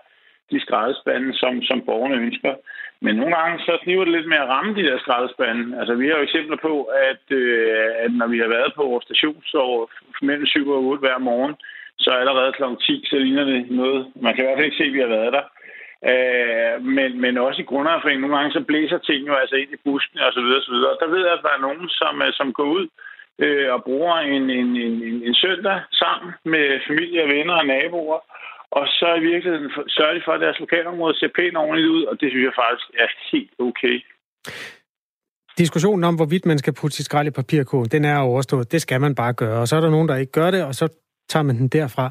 [0.51, 2.55] de skraldespande, som, som borgerne ønsker.
[3.01, 5.79] Men nogle gange så kniver det lidt med at ramme de der skraldespande.
[5.81, 9.05] Altså, vi har jo eksempler på, at, øh, at når vi har været på vores
[9.05, 9.91] stationsår
[10.23, 11.55] mellem 7 og 8 hver morgen,
[11.99, 12.63] så allerede kl.
[12.81, 14.13] 10, så ligner det noget.
[14.25, 15.45] Man kan i hvert fald ikke se, at vi har været der.
[16.11, 19.85] Øh, men, men også i grundejerforeningen, nogle gange så blæser ting jo altså ind i
[19.85, 20.91] busken og så videre, og så videre.
[20.91, 22.87] Og der ved jeg, at der er nogen, som, øh, som går ud
[23.45, 24.95] øh, og bruger en, en, en,
[25.29, 28.21] en søndag sammen med familie og venner og naboer,
[28.71, 32.21] og så i virkeligheden sørger de for, at deres lokalområde ser pænt ordentligt ud, og
[32.21, 33.97] det synes jeg faktisk er helt okay.
[35.59, 38.73] Diskussionen om, hvorvidt man skal putte sit skrald i papirkurven, den er overstået.
[38.73, 39.61] Det skal man bare gøre.
[39.61, 40.87] Og så er der nogen, der ikke gør det, og så
[41.29, 42.11] tager man den derfra.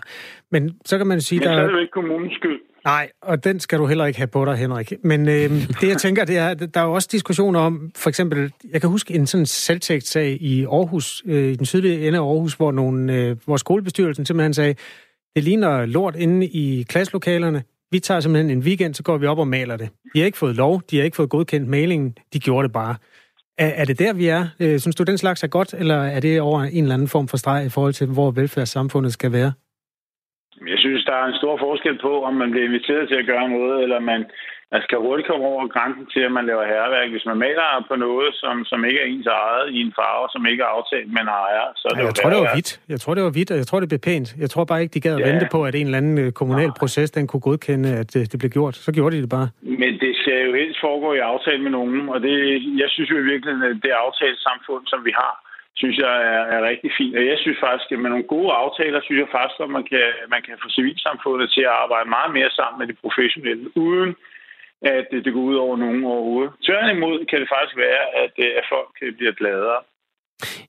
[0.52, 1.40] Men så kan man sige...
[1.40, 1.56] Men der...
[1.56, 2.60] så er det jo ikke kommunens skyld.
[2.88, 4.94] Nej, og den skal du heller ikke have på dig, Henrik.
[5.04, 8.54] Men øh, det, jeg tænker, det er, der er jo også diskussioner om, for eksempel,
[8.72, 12.54] jeg kan huske en sådan selvtægtssag i Aarhus, øh, i den sydlige ende af Aarhus,
[12.54, 14.76] hvor, nogle, øh, hvor skolebestyrelsen simpelthen sagde,
[15.36, 17.64] det ligner lort inde i klasselokalerne.
[17.92, 19.90] Vi tager simpelthen en weekend, så går vi op og maler det.
[20.14, 22.96] De har ikke fået lov, de har ikke fået godkendt malingen, de gjorde det bare.
[23.58, 24.48] Er, er det der, vi er?
[24.60, 27.28] Øh, synes du, den slags er godt, eller er det over en eller anden form
[27.28, 29.52] for streg i forhold til, hvor velfærdssamfundet skal være?
[30.74, 33.50] Jeg synes, der er en stor forskel på, om man bliver inviteret til at gøre
[33.50, 34.22] noget, eller man,
[34.72, 37.10] man skal hurtigt komme over grænsen til, at man laver herværk.
[37.14, 40.42] Hvis man maler på noget, som, som ikke er ens eget i en farve, som
[40.52, 42.72] ikke er aftalt en ejer, så er det jeg tror, det var hvidt.
[42.94, 44.30] Jeg tror, det var hvidt, og jeg tror, det blev pænt.
[44.44, 45.30] Jeg tror bare ikke, de gad at ja.
[45.32, 46.80] vente på, at en eller anden øh, kommunal ja.
[46.82, 48.76] proces, den kunne godkende, at det, øh, det blev gjort.
[48.76, 49.50] Så gjorde de det bare.
[49.82, 52.36] Men det skal jo helst foregå i aftale med nogen, og det,
[52.82, 55.34] jeg synes jo i virkeligheden, at det aftalt samfund, som vi har,
[55.80, 57.16] synes jeg er, er rigtig fint.
[57.18, 60.08] Og jeg synes faktisk, at med nogle gode aftaler, synes jeg faktisk, at man kan,
[60.34, 64.12] man kan få civilsamfundet til at arbejde meget mere sammen med de professionelle, uden
[64.82, 66.54] at det, går ud over nogen overhovedet.
[66.68, 69.80] Tværtimod kan det faktisk være, at, øh, at folk øh, bliver gladere.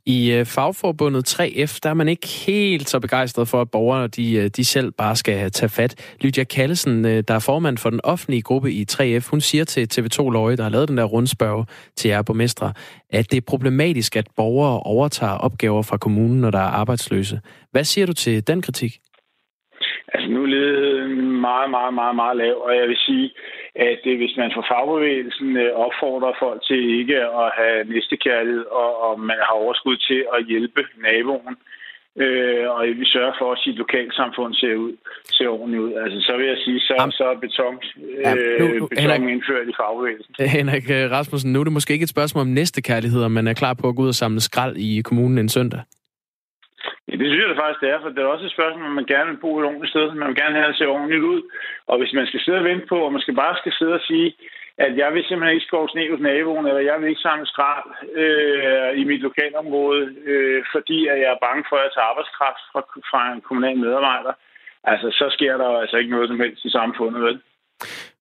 [0.06, 4.36] I øh, fagforbundet 3F, der er man ikke helt så begejstret for, at borgere de,
[4.36, 6.16] øh, de selv bare skal øh, tage fat.
[6.20, 10.30] Lydia Kallesen, der er formand for den offentlige gruppe i 3F, hun siger til TV2
[10.30, 12.72] Løje, der har lavet den der rundspørg til jer borgmestre,
[13.10, 17.40] at det er problematisk, at borgere overtager opgaver fra kommunen, når der er arbejdsløse.
[17.70, 18.92] Hvad siger du til den kritik?
[20.12, 23.30] Altså nu er ledigheden meget, meget, meget, meget lav, og jeg vil sige,
[23.74, 28.90] at øh, hvis man fra fagbevægelsen øh, opfordrer folk til ikke at have næstekærlighed, og,
[29.06, 31.54] og man har overskud til at hjælpe naboen,
[32.22, 34.92] øh, og vi sørger for, at sit lokalsamfund ser ud,
[35.36, 35.92] ser ordentligt ud.
[36.02, 39.34] Altså, så vil jeg sige, så, så er beton, øh, ja, nu, nu, beton Henrik,
[39.34, 40.34] indført i fagbevægelsen.
[40.58, 43.54] Henrik øh, Rasmussen, nu er det måske ikke et spørgsmål om næstekærlighed, om man er
[43.62, 45.80] klar på at gå ud og samle skrald i kommunen en søndag.
[47.08, 48.98] Ja, det synes jeg det faktisk, det er, for det er også et spørgsmål, om
[49.00, 51.40] man gerne vil bo et ordentligt sted, man vil gerne have, det ser ordentligt ud.
[51.90, 54.04] Og hvis man skal sidde og vente på, og man skal bare skal sidde og
[54.10, 54.28] sige,
[54.86, 57.88] at jeg vil simpelthen ikke skove sne hos naboen, eller jeg vil ikke samle skrald
[58.22, 62.80] øh, i mit lokalområde, øh, fordi at jeg er bange for at tage arbejdskraft fra,
[63.10, 64.32] fra en kommunal medarbejder,
[64.92, 67.36] altså så sker der altså ikke noget som helst i samfundet, vel?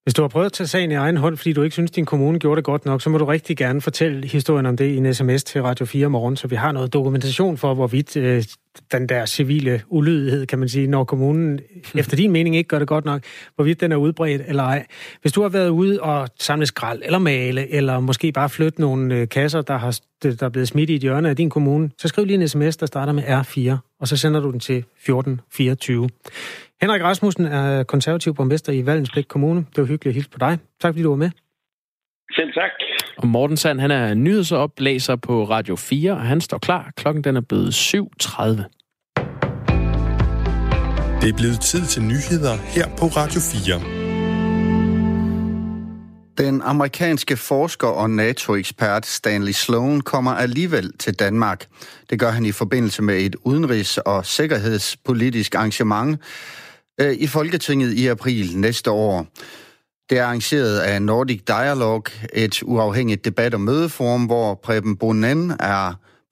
[0.03, 2.05] Hvis du har prøvet at tage sagen i egen hånd, fordi du ikke synes, din
[2.05, 4.97] kommune gjorde det godt nok, så må du rigtig gerne fortælle historien om det i
[4.97, 8.43] en sms til Radio 4 morgen, så vi har noget dokumentation for, hvorvidt øh,
[8.91, 11.59] den der civile ulydighed, kan man sige, når kommunen
[11.95, 13.21] efter din mening ikke gør det godt nok,
[13.55, 14.85] hvorvidt den er udbredt eller ej.
[15.21, 19.15] Hvis du har været ude og samle skrald, eller male, eller måske bare flytte nogle
[19.15, 22.07] øh, kasser, der, har, der er blevet smidt i et hjørne af din kommune, så
[22.07, 26.09] skriv lige en sms, der starter med R4, og så sender du den til 1424.
[26.81, 29.59] Henrik Rasmussen er konservativ borgmester i Vallensbæk Kommune.
[29.59, 30.57] Det var hyggeligt at hilse på dig.
[30.81, 31.29] Tak fordi du var med.
[32.35, 32.71] Selv tak.
[33.17, 36.91] Og Morten Sand, han er nyhedsoplæser på Radio 4, og han står klar.
[36.95, 37.97] Klokken den er blevet 7.30.
[41.21, 44.07] Det er blevet tid til nyheder her på Radio 4.
[46.37, 51.65] Den amerikanske forsker og NATO-ekspert Stanley Sloan kommer alligevel til Danmark.
[52.09, 56.21] Det gør han i forbindelse med et udenrigs- og sikkerhedspolitisk arrangement
[57.01, 59.27] øh, i Folketinget i april næste år.
[60.09, 62.07] Det er arrangeret af Nordic Dialogue,
[62.43, 65.83] et uafhængigt debat- og mødeforum, hvor Preben Bonnen er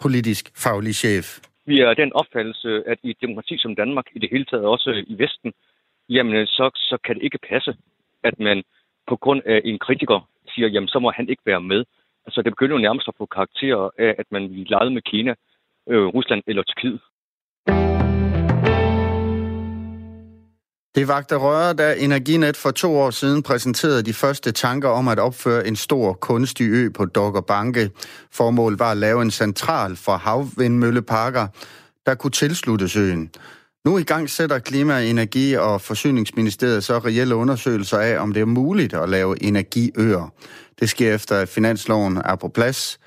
[0.04, 1.26] politisk faglig chef.
[1.66, 4.90] Vi er den opfattelse, at i et demokrati som Danmark, i det hele taget også
[5.08, 5.54] i Vesten,
[6.10, 7.76] jamen så, så kan det ikke passe,
[8.24, 8.64] at man
[9.08, 11.86] på grund af en kritiker siger, jamen så må han ikke være med.
[12.26, 15.34] Altså det begynder jo nærmest at få karakterer af, at man vil lege med Kina,
[15.90, 17.00] øh, Rusland eller Tyrkiet.
[20.96, 25.20] Det vagte røre, da Energinet for to år siden præsenterede de første tanker om at
[25.20, 27.92] opføre en stor kunstig ø på Dogger Banke.
[28.32, 31.48] Formålet var at lave en central for havvindmølleparker,
[32.06, 33.30] der kunne tilsluttes øen.
[33.86, 38.46] Nu i gang sætter Klima-, Energi- og Forsyningsministeriet så reelle undersøgelser af, om det er
[38.46, 40.34] muligt at lave energiøer.
[40.80, 43.00] Det sker efter, at finansloven er på plads.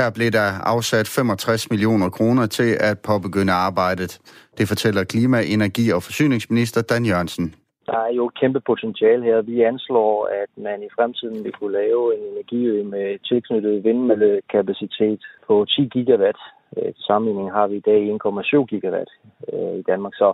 [0.00, 4.12] Her blev der afsat 65 millioner kroner til at påbegynde arbejdet.
[4.58, 7.46] Det fortæller Klima-, Energi- og Forsyningsminister Dan Jørgensen.
[7.86, 9.42] Der er jo et kæmpe potentiale her.
[9.42, 15.54] Vi anslår, at man i fremtiden vil kunne lave en energiø med tilknyttet vindmøllekapacitet på
[15.68, 16.40] 10 gigawatt.
[16.76, 19.10] Øh, til sammenligning har vi i dag 1,7 gigawatt
[19.52, 20.14] øh, i Danmark.
[20.14, 20.28] Så,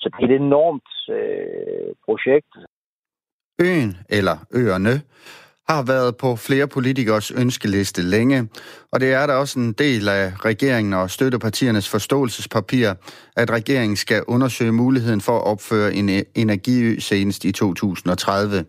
[0.00, 2.52] så det er et enormt øh, projekt.
[3.66, 4.94] Øen, eller øerne,
[5.68, 8.48] har været på flere politikers ønskeliste længe,
[8.92, 12.94] og det er der også en del af regeringen og støttepartiernes forståelsespapir,
[13.36, 18.64] at regeringen skal undersøge muligheden for at opføre en e- energiø senest i 2030.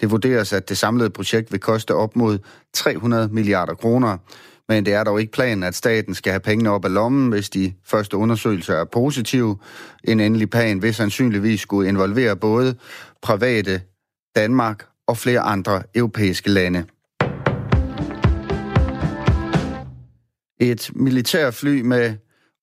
[0.00, 2.38] Det vurderes, at det samlede projekt vil koste op mod
[2.74, 4.18] 300 milliarder kroner,
[4.68, 7.50] men det er dog ikke planen, at staten skal have pengene op af lommen, hvis
[7.50, 9.56] de første undersøgelser er positive.
[10.04, 12.74] En endelig plan vil sandsynligvis skulle involvere både
[13.22, 13.80] private
[14.36, 16.84] Danmark og flere andre europæiske lande.
[20.60, 22.14] Et militærfly med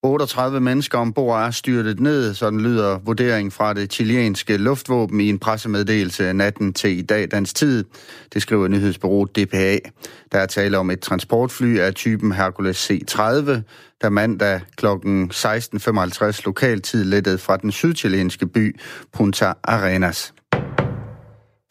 [0.03, 5.39] 38 mennesker ombord er styrtet ned, sådan lyder vurderingen fra det chilenske luftvåben i en
[5.39, 7.85] pressemeddelelse natten til i dag dansk tid.
[8.33, 9.77] Det skriver nyhedsbureauet DPA.
[10.31, 13.21] Der er tale om et transportfly af typen Hercules C-30,
[14.01, 14.85] der mandag kl.
[14.85, 18.79] 16.55 lokaltid lettede fra den sydchilenske by
[19.13, 20.33] Punta Arenas.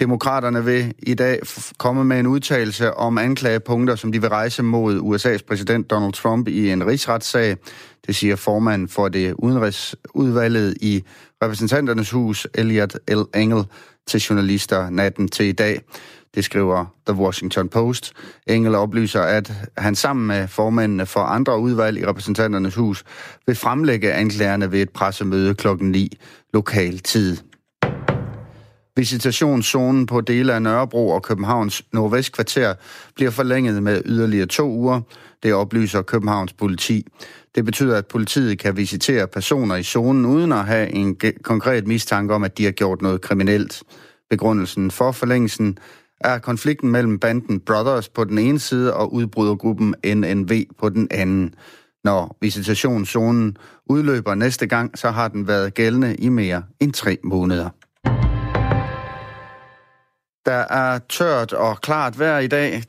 [0.00, 1.40] Demokraterne vil i dag
[1.78, 6.48] komme med en udtalelse om anklagepunkter, som de vil rejse mod USA's præsident Donald Trump
[6.48, 7.56] i en rigsretssag.
[8.06, 11.04] Det siger formanden for det udenrigsudvalget i
[11.42, 13.20] repræsentanternes hus, Elliot L.
[13.34, 13.64] Engel,
[14.06, 15.80] til journalister natten til i dag.
[16.34, 18.12] Det skriver The Washington Post.
[18.46, 23.04] Engel oplyser, at han sammen med formændene for andre udvalg i repræsentanternes hus
[23.46, 26.18] vil fremlægge anklagerne ved et pressemøde klokken 9
[26.52, 27.36] lokal tid.
[28.96, 32.74] Visitationszonen på dele af Nørrebro og Københavns Nordvestkvarter
[33.14, 35.00] bliver forlænget med yderligere to uger.
[35.42, 37.06] Det oplyser Københavns politi.
[37.54, 42.34] Det betyder, at politiet kan visitere personer i zonen uden at have en konkret mistanke
[42.34, 43.82] om, at de har gjort noget kriminelt.
[44.30, 45.78] Begrundelsen for forlængelsen
[46.20, 51.54] er konflikten mellem banden Brothers på den ene side og udbrydergruppen NNV på den anden.
[52.04, 53.56] Når visitationszonen
[53.86, 57.70] udløber næste gang, så har den været gældende i mere end tre måneder.
[60.46, 62.82] Der er tørt og klart vejr i dag.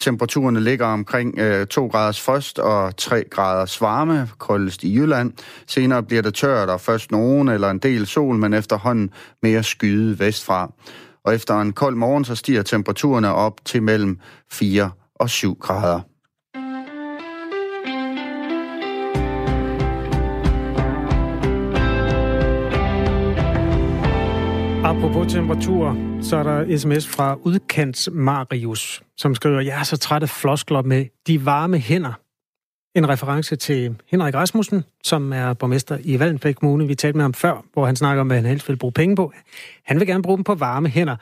[0.00, 5.32] Temperaturerne ligger omkring øh, 2 graders frost og 3 graders varme, koldest i Jylland.
[5.66, 9.10] Senere bliver det tørt og først nogen eller en del sol, men efterhånden
[9.42, 10.72] mere skyde vestfra.
[11.24, 14.18] Og efter en kold morgen, så stiger temperaturerne op til mellem
[14.50, 16.00] 4 og 7 grader.
[24.98, 30.22] Apropos temperatur, så er der sms fra udkants Marius, som skriver, jeg er så træt
[30.22, 32.12] af floskler med de varme hænder.
[32.94, 36.86] En reference til Henrik Rasmussen, som er borgmester i Valdenflæk Kommune.
[36.86, 39.16] Vi talte med ham før, hvor han snakker om, hvad han helst vil bruge penge
[39.16, 39.32] på.
[39.84, 41.16] Han vil gerne bruge dem på varme hænder.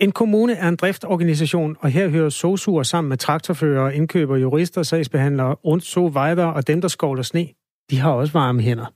[0.00, 5.56] En kommune er en driftorganisation, og her hører sosuer sammen med traktorfører, indkøber, jurister, sagsbehandlere,
[5.64, 7.48] und so weiter, og dem, der skovler sne,
[7.90, 8.86] de har også varme hænder.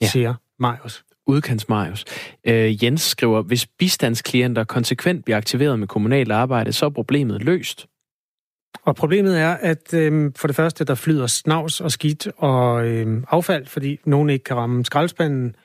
[0.00, 0.06] ja.
[0.06, 1.04] siger Marius.
[1.28, 2.04] Udkants Marius.
[2.46, 7.86] Øh, Jens skriver, hvis bistandsklienter konsekvent bliver aktiveret med kommunalt arbejde, så er problemet løst.
[8.84, 13.22] Og problemet er, at øh, for det første, der flyder snavs og skidt og øh,
[13.30, 15.56] affald, fordi nogen ikke kan ramme skraldespanden.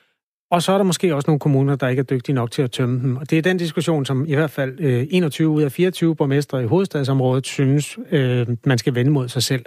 [0.50, 2.70] Og så er der måske også nogle kommuner, der ikke er dygtige nok til at
[2.70, 3.16] tømme dem.
[3.16, 6.62] Og det er den diskussion, som i hvert fald øh, 21 ud af 24 borgmestre
[6.62, 9.64] i hovedstadsområdet synes, øh, man skal vende mod sig selv.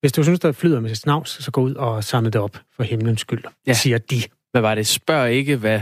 [0.00, 2.82] Hvis du synes, der flyder med snavs, så gå ud og samle det op for
[2.82, 3.72] himlens skyld, ja.
[3.72, 4.22] siger de.
[4.54, 4.86] Hvad var det?
[4.86, 5.80] Spørg ikke, hvad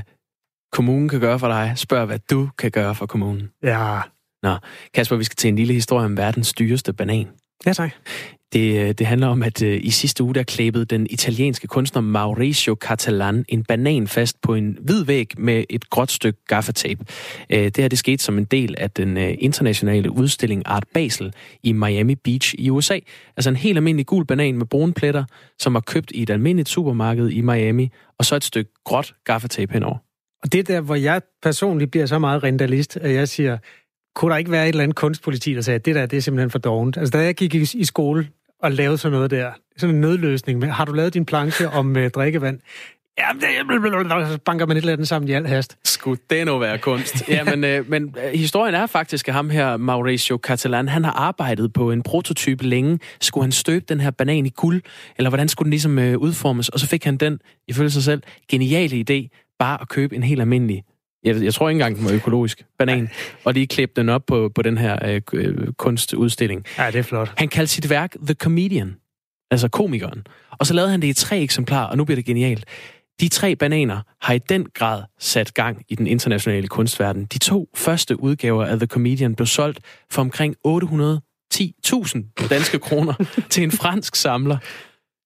[0.73, 1.73] kommunen kan gøre for dig.
[1.77, 3.51] Spørg, hvad du kan gøre for kommunen.
[3.63, 4.01] Ja.
[4.43, 4.57] Nå,
[4.95, 7.29] Kasper, vi skal til en lille historie om verdens dyreste banan.
[7.67, 7.93] Ja, tak.
[8.53, 12.03] Det, øh, det handler om, at øh, i sidste uge der klæbede den italienske kunstner
[12.03, 17.05] Mauricio Catalan en banan fast på en hvid væg med et gråt stykke gaffatape.
[17.51, 21.33] Øh, det her det skete som en del af den øh, internationale udstilling Art Basel
[21.63, 22.99] i Miami Beach i USA.
[23.37, 25.25] Altså en helt almindelig gul banan med brune pletter,
[25.59, 29.73] som var købt i et almindeligt supermarked i Miami, og så et stykke gråt gaffatape
[29.73, 29.97] henover.
[30.43, 33.59] Og det er der, hvor jeg personligt bliver så meget rentalist, at jeg siger,
[34.15, 36.21] kunne der ikke være et eller andet kunstpoliti, der sagde, at det der det er
[36.21, 36.97] simpelthen for dovent?
[36.97, 38.29] Altså, da jeg gik i, i skole
[38.63, 41.97] og lave sådan noget der, sådan en nødløsning med, har du lavet din planche om
[41.97, 42.59] øh, drikkevand?
[43.19, 45.79] Jamen, det banker man et eller andet sammen i al hast.
[45.85, 47.29] Skulle det nu være kunst?
[47.29, 51.73] Jamen, øh, men øh, historien er faktisk, at ham her, Mauricio Catalan, han har arbejdet
[51.73, 52.99] på en prototype længe.
[53.21, 54.83] Skulle han støbe den her banan i guld?
[55.17, 56.69] Eller hvordan skulle den ligesom øh, udformes?
[56.69, 60.41] Og så fik han den, ifølge sig selv, geniale idé, bare at købe en helt
[60.41, 60.85] almindelig
[61.25, 63.11] jeg, jeg tror ikke engang, den var økologisk, banan,
[63.45, 66.65] og lige klippe den op på, på den her øh, øh, kunstudstilling.
[66.79, 67.33] Ja, det er flot.
[67.37, 68.97] Han kaldte sit værk The Comedian,
[69.51, 70.27] altså komikeren.
[70.51, 72.65] Og så lavede han det i tre eksemplarer, og nu bliver det genialt.
[73.21, 77.25] De tre bananer har i den grad sat gang i den internationale kunstverden.
[77.25, 79.81] De to første udgaver af The Comedian blev solgt
[80.11, 83.15] for omkring 810.000 danske kroner
[83.51, 84.59] til en fransk samler.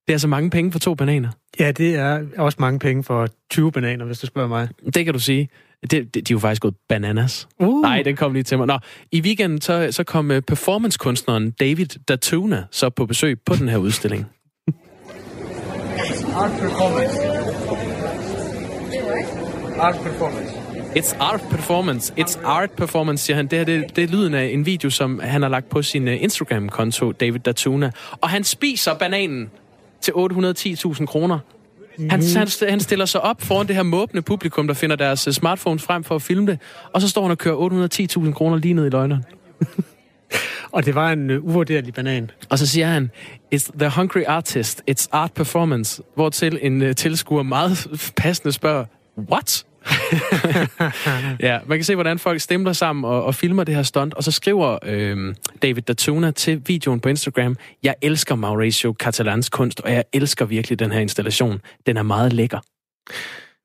[0.07, 1.29] Det er altså mange penge for to bananer.
[1.61, 4.69] Ja, det er også mange penge for 20 bananer, hvis du spørger mig.
[4.95, 5.49] Det kan du sige.
[5.83, 7.49] Det, det, de er jo faktisk gået bananas.
[7.61, 7.83] Uh.
[7.83, 8.67] Nej, den kom lige til mig.
[8.67, 8.79] Nå,
[9.13, 13.77] i weekenden så, så kom uh, performancekunstneren David Datuna så på besøg på den her
[13.77, 14.27] udstilling.
[16.35, 17.19] Art performance.
[19.79, 20.55] Art performance.
[20.97, 22.13] It's art performance.
[22.19, 23.47] It's art performance, siger han.
[23.47, 26.09] Det her det, det er lyden af en video, som han har lagt på sin
[26.09, 27.91] uh, Instagram-konto, David Datuna.
[28.21, 29.51] Og han spiser bananen
[30.01, 31.39] til 810.000 kroner.
[31.99, 35.33] Han, han, han stiller sig op foran det her måbende publikum, der finder deres uh,
[35.33, 36.59] smartphones frem for at filme det,
[36.93, 37.89] og så står han og kører
[38.27, 39.25] 810.000 kroner lige ned i løgneren.
[40.75, 42.31] og det var en uh, uvurderlig banan.
[42.49, 43.11] Og så siger han,
[43.55, 48.85] it's the hungry artist, it's art performance, hvor til en uh, tilskuer meget passende spørger,
[49.31, 49.65] what?
[51.49, 54.25] ja, man kan se, hvordan folk stemler sammen og, og filmer det her stunt, og
[54.25, 59.93] så skriver øh, David Datuna til videoen på Instagram, jeg elsker Mauricio Catalans kunst, og
[59.93, 61.61] jeg elsker virkelig den her installation.
[61.87, 62.61] Den er meget lækker.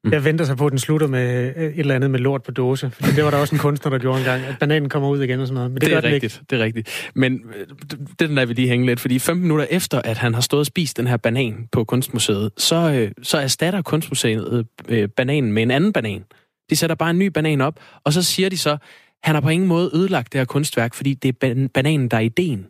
[0.03, 0.11] Mm.
[0.11, 2.51] Jeg venter så på, at den slutter med øh, et eller andet med lort på
[2.51, 2.91] dåse.
[2.91, 5.39] For det var der også en kunstner, der gjorde engang, at bananen kommer ud igen
[5.39, 5.71] og sådan noget.
[5.71, 6.45] Men det, det er rigtigt, ikke.
[6.49, 7.11] det er rigtigt.
[7.15, 10.33] Men øh, det den der vil lige hænge lidt, fordi 15 minutter efter, at han
[10.33, 15.09] har stået og spist den her banan på Kunstmuseet, så, øh, så erstatter Kunstmuseet øh,
[15.09, 16.23] bananen med en anden banan.
[16.69, 18.77] De sætter bare en ny banan op, og så siger de så,
[19.23, 22.21] han har på ingen måde ødelagt det her kunstværk, fordi det er bananen, der er
[22.21, 22.65] ideen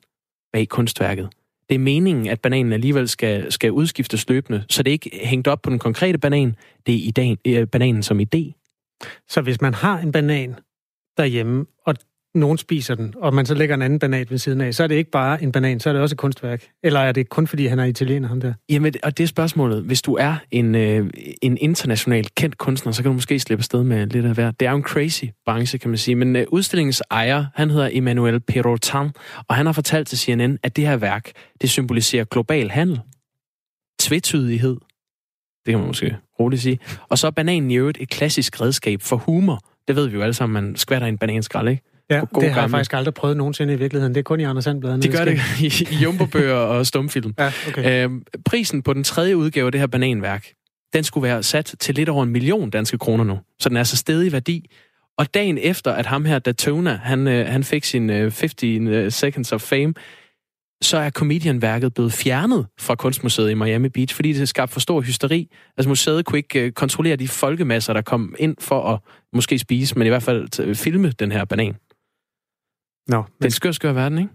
[0.54, 1.30] bag kunstværket.
[1.72, 5.48] Det er meningen, at bananen alligevel skal, skal udskiftes løbende, så det er ikke hængt
[5.48, 6.56] op på den konkrete banan,
[6.86, 8.54] det er ideen, øh, bananen som idé.
[9.30, 10.56] Så hvis man har en banan
[11.18, 11.96] derhjemme, og
[12.36, 14.88] nogen spiser den, og man så lægger en anden banan ved siden af, så er
[14.88, 16.64] det ikke bare en banan, så er det også et kunstværk.
[16.84, 18.54] Eller er det kun fordi, han er italiener, ham der?
[18.70, 19.84] Jamen, og det er spørgsmålet.
[19.84, 21.10] Hvis du er en, øh,
[21.42, 24.52] en international kendt kunstner, så kan du måske slippe sted med lidt af hver.
[24.52, 26.16] Det er jo en crazy branche, kan man sige.
[26.16, 29.10] Men øh, udstillingens ejer, han hedder Emmanuel Perrotin,
[29.48, 33.00] og han har fortalt til CNN, at det her værk, det symboliserer global handel,
[34.00, 34.78] tvetydighed,
[35.66, 39.02] det kan man måske roligt sige, og så er bananen i øvrigt et klassisk redskab
[39.02, 39.60] for humor.
[39.88, 41.91] Det ved vi jo alle sammen, man skvatter en bananskrald, ikke?
[42.12, 42.56] Ja, det har gammel.
[42.58, 44.16] jeg faktisk aldrig prøvet nogensinde i virkeligheden.
[44.16, 45.04] Det er kun i Anders Sandbladet.
[45.04, 47.34] De gør det i, i jumbobøger og stumfilm.
[47.40, 48.04] Ja, okay.
[48.04, 50.48] øhm, prisen på den tredje udgave af det her bananværk,
[50.94, 53.40] den skulle være sat til lidt over en million danske kroner nu.
[53.60, 54.66] Så den er så stedig værdi.
[55.18, 59.12] Og dagen efter, at ham her, Datona, han, øh, han fik sin øh, 15 øh,
[59.12, 59.94] Seconds of Fame,
[60.82, 65.02] så er Comedian-værket blevet fjernet fra Kunstmuseet i Miami Beach, fordi det skabte for stor
[65.02, 65.52] hysteri.
[65.78, 69.00] Altså museet kunne ikke øh, kontrollere de folkemasser, der kom ind for at
[69.34, 71.76] måske spise, men i hvert fald filme den her banan.
[73.08, 73.26] Nå, men...
[73.42, 74.30] Det er skør, skør verden, ikke?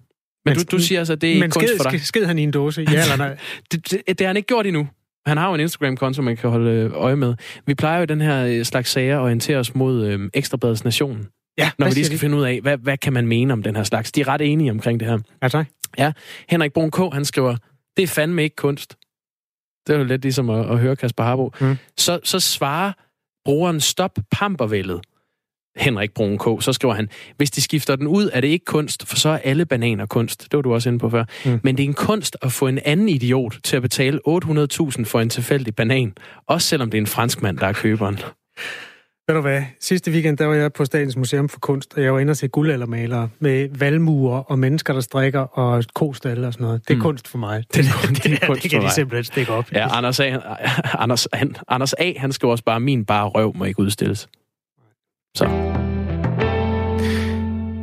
[0.45, 2.01] Men, men du, du siger altså, at det er ikke kunst sked, for dig.
[2.01, 3.39] sked han i en dåse, ja eller nej?
[3.73, 4.89] det, det, det har han ikke gjort endnu.
[5.27, 7.35] Han har jo en Instagram-konto, man kan holde øh, øje med.
[7.67, 11.29] Vi plejer jo den her øh, slags sager at orientere os mod øh, Ekstrabladets Nation.
[11.59, 12.21] Ja, når vi lige skal de?
[12.21, 14.13] finde ud af, hvad, hvad kan man mene om den her slags.
[14.13, 15.19] De er ret enige omkring det her.
[15.43, 15.67] Ja, tak.
[15.99, 16.13] Ja,
[16.49, 17.57] Henrik Brun K., han skriver,
[17.97, 18.97] det er fandme ikke kunst.
[19.87, 21.53] Det er jo lidt ligesom at, at høre Kasper Harbo.
[21.61, 21.77] Mm.
[21.97, 22.93] Så, så svarer
[23.45, 25.01] brugeren stop pampervældet.
[25.77, 26.63] Henrik Brun K.
[26.63, 29.39] Så skriver han, hvis de skifter den ud, er det ikke kunst, for så er
[29.39, 30.43] alle bananer kunst.
[30.43, 31.25] Det var du også inde på før.
[31.45, 31.61] Mm.
[31.63, 35.21] Men det er en kunst at få en anden idiot til at betale 800.000 for
[35.21, 36.15] en tilfældig banan.
[36.47, 38.19] Også selvom det er en franskmand, der er køberen.
[39.29, 39.63] Ved du hvad?
[39.81, 42.37] Sidste weekend, der var jeg på Statens Museum for Kunst, og jeg var inde og
[42.37, 46.89] se guldaldermalere med valmuer og mennesker, der strikker og kostalle og sådan noget.
[46.89, 47.03] Det er mm.
[47.03, 47.65] kunst for mig.
[47.75, 49.73] Det, det, det, det, det, det kan de simpelthen stikke op.
[49.73, 50.39] Ja, Anders A,
[50.99, 54.29] Anders, han, Anders A, han skal også bare, min bare røv må ikke udstilles.
[55.37, 55.45] Så.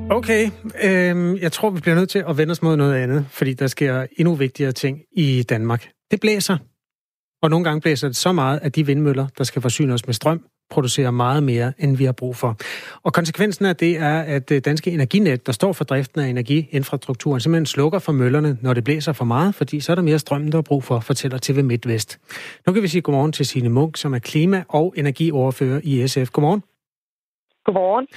[0.10, 0.50] Okay,
[0.84, 3.68] øh, jeg tror, vi bliver nødt til at vende os mod noget andet, fordi der
[3.68, 5.90] sker endnu vigtigere ting i Danmark.
[6.12, 6.58] Det blæser,
[7.42, 10.14] og nogle gange blæser det så meget, at de vindmøller, der skal forsyne os med
[10.14, 10.42] strøm,
[10.72, 12.58] producerer meget mere, end vi har brug for.
[13.04, 17.40] Og konsekvensen af det er, at øh, Danske Energinet, der står for driften af energiinfrastrukturen,
[17.40, 20.52] simpelthen slukker for møllerne, når det blæser for meget, fordi så er der mere strøm,
[20.52, 22.20] der er brug for, fortæller TV MidtVest.
[22.68, 26.30] Nu kan vi sige godmorgen til Signe Munk, som er klima- og energioverfører i SF.
[26.32, 26.64] Godmorgen.
[27.64, 28.08] Godmorgen.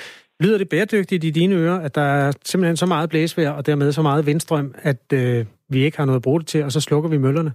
[0.41, 3.93] Lyder det bæredygtigt i dine ører, at der er simpelthen så meget blæsvejr, og dermed
[3.93, 6.81] så meget vindstrøm, at øh, vi ikke har noget at bruge det til, og så
[6.81, 7.53] slukker vi møllerne?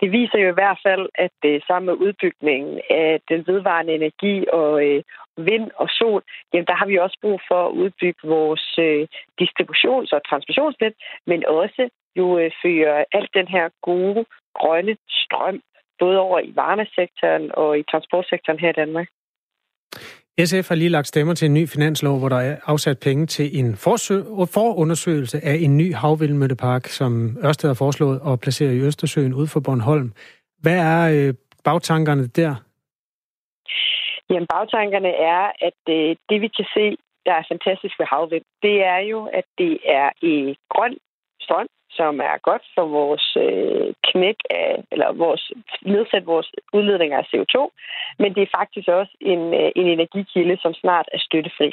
[0.00, 4.44] Det viser jo i hvert fald, at øh, sammen med udbygningen af den vedvarende energi
[4.52, 5.02] og øh,
[5.36, 9.06] vind og sol, jamen der har vi også brug for at udbygge vores øh,
[9.40, 10.94] distributions- og transmissionsnet,
[11.26, 15.60] men også jo øh, føre alt den her gode grønne strøm
[15.98, 19.08] både over i varmesektoren og i transportsektoren her i Danmark.
[20.44, 23.58] SF har lige lagt stemmer til en ny finanslov, hvor der er afsat penge til
[23.58, 29.46] en forundersøgelse af en ny havvindmøllepark, som Ørsted har foreslået at placere i Østersøen ud
[29.46, 30.12] for Bornholm.
[30.62, 31.34] Hvad er øh,
[31.64, 32.54] bagtankerne der?
[34.30, 38.76] Jamen, bagtankerne er, at øh, det vi kan se, der er fantastisk ved havvind, det
[38.94, 40.96] er jo, at det er i grøn
[41.40, 41.68] strøm,
[42.00, 45.42] som er godt for vores øh, knæk af, eller vores,
[45.94, 47.56] nedsætte vores udledninger af CO2,
[48.18, 51.70] men det er faktisk også en, øh, en energikilde, som snart er støttefri.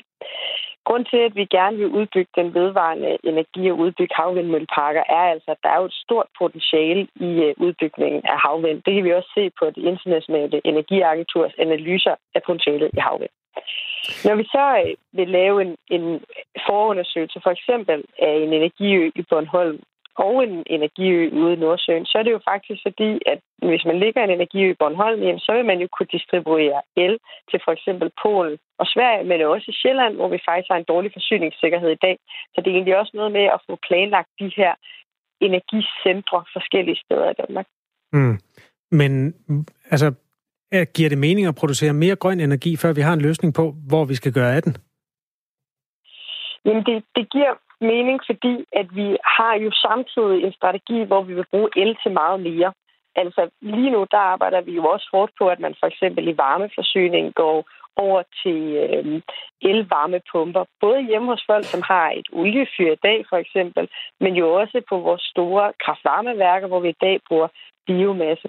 [0.88, 5.52] Grund til, at vi gerne vil udbygge den vedvarende energi og udbygge havvindmølleparker, er altså,
[5.52, 8.82] at der er jo et stort potentiale i øh, udbygningen af havvind.
[8.86, 13.36] Det kan vi også se på det internationale energiagenturs analyser af potentialet i havvind.
[14.26, 16.06] Når vi så øh, vil lave en, en
[16.68, 19.80] forundersøgelse, for eksempel af en energiø i Bornholm,
[20.18, 23.40] og en energiø ude i Nordsøen, så er det jo faktisk fordi, at
[23.70, 27.18] hvis man ligger en energiø i Bornholm, jamen, så vil man jo kunne distribuere el
[27.50, 30.92] til for eksempel Polen og Sverige, men også i Sjælland, hvor vi faktisk har en
[30.94, 32.18] dårlig forsyningssikkerhed i dag.
[32.54, 34.74] Så det er egentlig også noget med at få planlagt de her
[35.42, 37.68] energicentre forskellige steder i Danmark.
[38.14, 38.38] Mm.
[38.92, 39.12] Men
[39.94, 40.14] altså,
[40.96, 44.06] giver det mening at producere mere grøn energi, før vi har en løsning på, hvor
[44.06, 44.74] vi skal gøre af den?
[46.66, 51.34] Jamen, det, det giver mening, fordi at vi har jo samtidig en strategi, hvor vi
[51.34, 52.74] vil bruge el til meget mere.
[53.16, 56.38] Altså lige nu, der arbejder vi jo også hårdt på, at man for eksempel i
[56.38, 57.66] varmeforsyningen går
[57.96, 59.22] over til øh,
[59.62, 60.64] elvarmepumper.
[60.82, 64.82] Både hjemme hos folk, som har et oliefyr i dag for eksempel, men jo også
[64.90, 67.48] på vores store kraftvarmeværker, hvor vi i dag bruger
[67.88, 68.48] biomasse.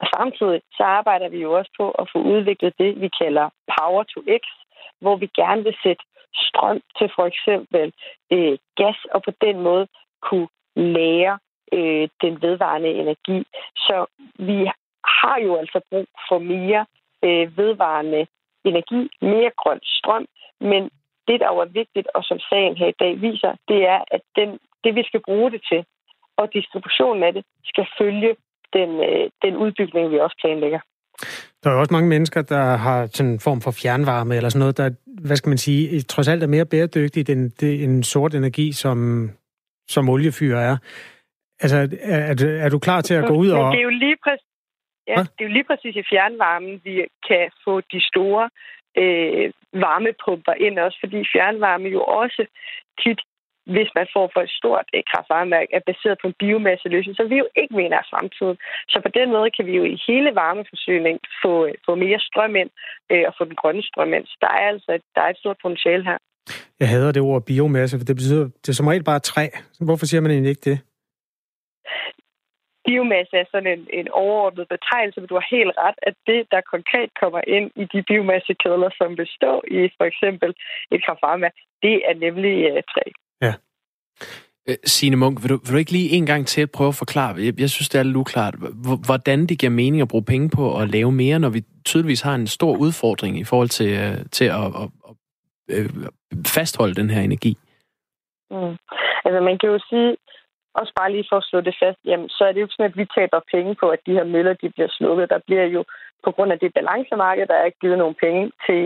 [0.00, 4.02] Og samtidig så arbejder vi jo også på at få udviklet det, vi kalder Power
[4.02, 4.44] to X,
[5.00, 6.04] hvor vi gerne vil sætte
[6.34, 7.92] strøm til for eksempel
[8.32, 9.86] øh, gas, og på den måde
[10.22, 11.38] kunne lære
[11.72, 13.44] øh, den vedvarende energi.
[13.76, 14.06] Så
[14.38, 14.70] vi
[15.04, 16.86] har jo altså brug for mere
[17.24, 18.26] øh, vedvarende
[18.64, 20.26] energi, mere grøn strøm,
[20.60, 20.90] men
[21.28, 24.20] det, der jo er vigtigt, og som sagen her i dag viser, det er, at
[24.36, 25.84] den, det, vi skal bruge det til,
[26.36, 28.36] og distributionen af det, skal følge
[28.72, 30.80] den, øh, den udbygning, vi også planlægger.
[31.64, 34.76] Der er også mange mennesker, der har sådan en form for fjernvarme eller sådan noget,
[34.76, 34.90] der,
[35.26, 39.30] hvad skal man sige, trods alt er mere bæredygtigt end det, en sort energi, som,
[39.88, 40.76] som oliefyr er.
[41.60, 43.72] Altså, er, er, er du klar til at gå ud og...
[43.72, 44.46] Det er jo lige præcis,
[45.08, 48.50] ja, det er jo lige præcis i fjernvarmen, vi kan få de store
[48.98, 52.46] øh, varmepumper ind også, fordi fjernvarme jo også
[53.02, 53.20] tit
[53.74, 57.36] hvis man får for et stort eh, kraftvarmeværk, er baseret på en biomasseløsning, så vi
[57.42, 58.56] jo ikke mener er fremtiden.
[58.92, 62.54] Så på den måde kan vi jo i hele varmeforsyning få, eh, få mere strøm
[62.62, 62.70] ind
[63.12, 64.26] øh, og få den grønne strøm ind.
[64.26, 66.18] Så der er altså et, der er et stort potentiale her.
[66.80, 69.44] Jeg hader det ord biomasse, for det betyder det er som regel bare træ.
[69.86, 70.78] Hvorfor siger man egentlig ikke det?
[72.86, 76.70] Biomasse er sådan en, en overordnet betegnelse, men du har helt ret, at det, der
[76.74, 80.50] konkret kommer ind i de biomassekedler, som består i for eksempel
[80.94, 83.04] et kraftvarmeværk, det er nemlig uh, træ.
[83.42, 83.54] Ja.
[84.68, 86.94] Øh, Signe Munk, vil du, vil du ikke lige en gang til at prøve at
[86.94, 88.54] forklare, jeg, jeg synes, det er lidt uklart,
[89.06, 92.34] hvordan det giver mening at bruge penge på at lave mere, når vi tydeligvis har
[92.34, 94.88] en stor udfordring i forhold til, øh, til at, at,
[95.68, 95.86] at,
[96.32, 97.56] at fastholde den her energi?
[98.50, 98.76] Mm.
[99.24, 100.16] Altså man kan jo sige,
[100.74, 102.90] også bare lige for at slå det fast, jamen, så er det jo ikke sådan,
[102.90, 105.30] at vi taber penge på, at de her møller de bliver slukket.
[105.30, 105.84] Der bliver jo
[106.24, 108.80] på grund af det balancemarked, der er givet nogle penge til,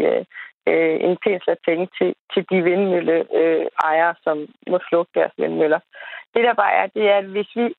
[0.66, 4.36] øh, en pæs af penge til, til de vindmølleejere, øh, som
[4.70, 5.80] må slukke deres vindmøller.
[6.34, 7.74] Det der bare er, det er, at hvis vi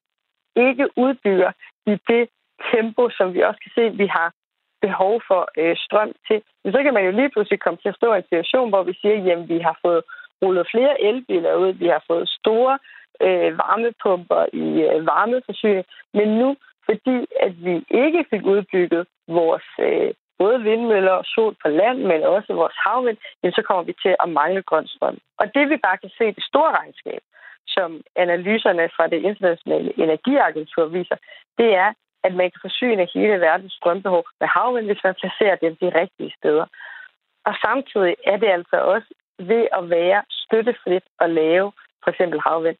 [0.55, 1.51] ikke udbygger
[1.85, 2.29] i det
[2.71, 4.33] tempo, som vi også kan se, vi har
[4.81, 6.41] behov for øh, strøm til,
[6.73, 8.93] så kan man jo lige pludselig komme til at stå i en situation, hvor vi
[9.01, 10.01] siger, at vi har fået
[10.41, 12.79] rullet flere elbiler ud, vi har fået store
[13.25, 16.55] øh, varmepumper i øh, varmeforsyning, men nu,
[16.85, 22.23] fordi at vi ikke fik udbygget vores øh, både vindmøller og sol på land, men
[22.23, 25.17] også vores havvind, jamen så kommer vi til at mangle grøn strøm.
[25.39, 27.21] Og det vi bare kan se det store regnskab,
[27.67, 31.17] som analyserne fra det internationale energiagentur viser,
[31.57, 35.75] det er, at man kan forsyne hele verdens strømbehov med havvind, hvis man placerer dem
[35.75, 36.65] de rigtige steder.
[37.45, 39.09] Og samtidig er det altså også
[39.39, 41.71] ved at være støttefrit at lave
[42.03, 42.77] for eksempel havvind.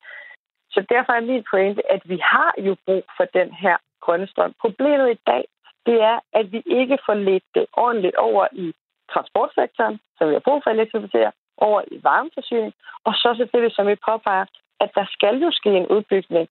[0.69, 4.53] Så derfor er min pointe, at vi har jo brug for den her grønne strøm.
[4.61, 5.43] Problemet i dag,
[5.85, 8.73] det er, at vi ikke får lidt det ordentligt over i
[9.13, 12.73] transportsektoren, som vi har brug for at elektrificere, over i varmeforsyning,
[13.03, 14.45] og så selvfølgelig, som vi påpeger,
[14.79, 16.47] at der skal jo ske en udbygning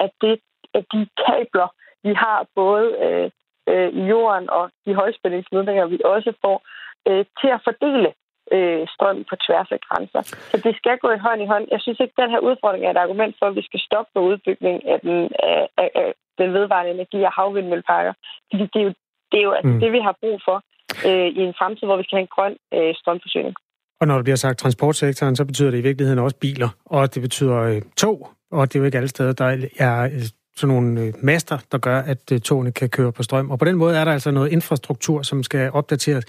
[0.00, 0.40] af, det,
[0.74, 1.68] af de kabler,
[2.02, 3.30] vi har både øh,
[3.68, 6.62] øh, i jorden og de højspændingsledninger, vi også får,
[7.08, 8.12] øh, til at fordele
[8.52, 10.22] øh, strøm på tværs af grænser.
[10.50, 11.64] Så det skal gå i hånd i hånd.
[11.74, 14.10] Jeg synes ikke, at den her udfordring er et argument for, at vi skal stoppe
[14.14, 15.18] på udbygning af den,
[15.52, 18.12] af, af, af den vedvarende energi og havvindmølleparker.
[18.50, 18.92] Fordi det er jo
[19.32, 19.80] det, er jo altså mm.
[19.80, 20.58] det vi har brug for
[21.08, 23.54] øh, i en fremtid, hvor vi skal have en grøn øh, strømforsyning.
[24.00, 27.22] Og når det bliver sagt transportsektoren, så betyder det i virkeligheden også biler, og det
[27.22, 29.44] betyder øh, tog, og det er jo ikke alle steder, der
[29.78, 33.50] er sådan nogle øh, master, der gør, at øh, togene kan køre på strøm.
[33.50, 36.24] Og på den måde er der altså noget infrastruktur, som skal opdateres.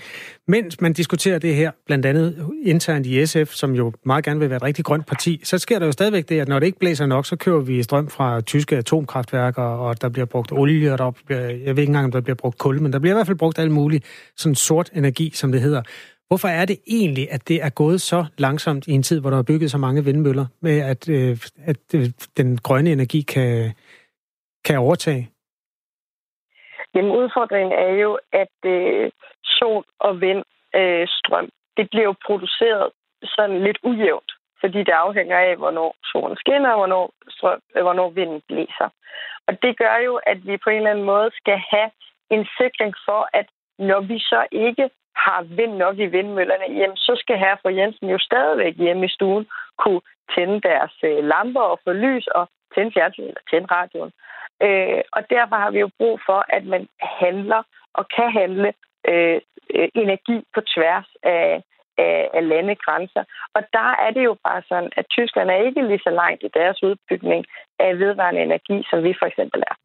[0.47, 4.49] Mens man diskuterer det her, blandt andet internt i SF, som jo meget gerne vil
[4.49, 6.79] være et rigtig grønt parti, så sker der jo stadigvæk det, at når det ikke
[6.79, 10.97] blæser nok, så kører vi strøm fra tyske atomkraftværker, og der bliver brugt olie, og
[10.97, 13.17] der bliver, jeg ved ikke engang, om der bliver brugt kul, men der bliver i
[13.17, 14.05] hvert fald brugt alt muligt
[14.37, 15.81] sådan sort energi, som det hedder.
[16.27, 19.37] Hvorfor er det egentlig, at det er gået så langsomt i en tid, hvor der
[19.37, 21.77] er bygget så mange vindmøller, med at, øh, at
[22.37, 23.71] den grønne energi kan,
[24.65, 25.29] kan overtage?
[26.95, 29.11] Jamen udfordringen er jo, at øh,
[29.45, 30.43] sol og vind
[30.75, 32.91] øh, strøm, det bliver jo produceret
[33.23, 38.09] sådan lidt ujævnt, fordi det afhænger af, hvornår solen skinner og hvornår, strøm, øh, hvornår
[38.09, 38.89] vinden blæser.
[39.47, 41.89] Og det gør jo, at vi på en eller anden måde skal have
[42.29, 43.47] en sikring for, at
[43.79, 48.09] når vi så ikke har vind nok i vindmøllerne, jamen så skal herre for Jensen
[48.09, 49.47] jo stadigvæk hjemme i stuen
[49.77, 50.01] kunne
[50.35, 54.11] tænde deres øh, lamper og få lys og tænde fjernsynet eller tænde radioen.
[54.61, 58.73] Øh, og derfor har vi jo brug for, at man handler og kan handle
[59.07, 59.41] øh,
[59.75, 61.63] øh, energi på tværs af,
[61.97, 63.23] af, af landegrænser.
[63.55, 66.49] Og der er det jo bare sådan, at Tyskland er ikke lige så langt i
[66.53, 67.45] deres udbygning
[67.79, 69.75] af vedvarende energi, som vi for eksempel er.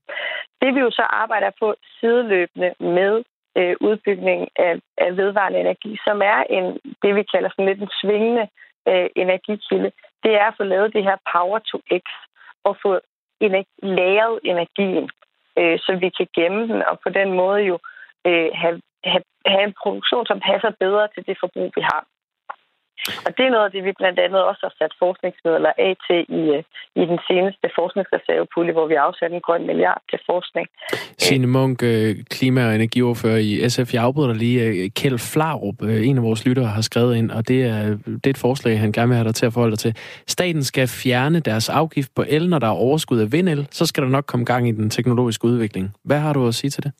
[0.60, 3.24] Det vi jo så arbejder på sideløbende med
[3.56, 6.64] øh, udbygning af, af vedvarende energi, som er en
[7.02, 8.48] det, vi kalder sådan lidt en svingende
[8.88, 9.92] øh, energikilde,
[10.24, 12.04] det er at få lavet det her power to x
[12.64, 13.00] og få
[13.82, 15.10] lagret energien,
[15.58, 17.78] øh, så vi kan gemme den, og på den måde jo
[18.26, 22.02] øh, have, have, have en produktion, som passer bedre til det forbrug, vi har.
[23.26, 26.20] Og det er noget af det, vi blandt andet også har sat forskningsmidler af til
[26.40, 26.62] i, øh,
[27.00, 30.66] i den seneste forskningsreservepulje, hvor vi afsatte en grøn milliard til forskning.
[31.18, 33.94] Signe Munk, øh, klima- og energiordfører i SF.
[33.94, 34.58] Jeg afbryder lige.
[34.66, 37.82] Øh, Kjeld Flarup, en af vores lyttere, har skrevet ind, og det er,
[38.22, 39.96] det er et forslag, han gerne vil have dig til at forholde dig til.
[40.26, 43.68] Staten skal fjerne deres afgift på el, når der er overskud af vindel.
[43.70, 45.94] Så skal der nok komme gang i den teknologiske udvikling.
[46.04, 46.92] Hvad har du at sige til det?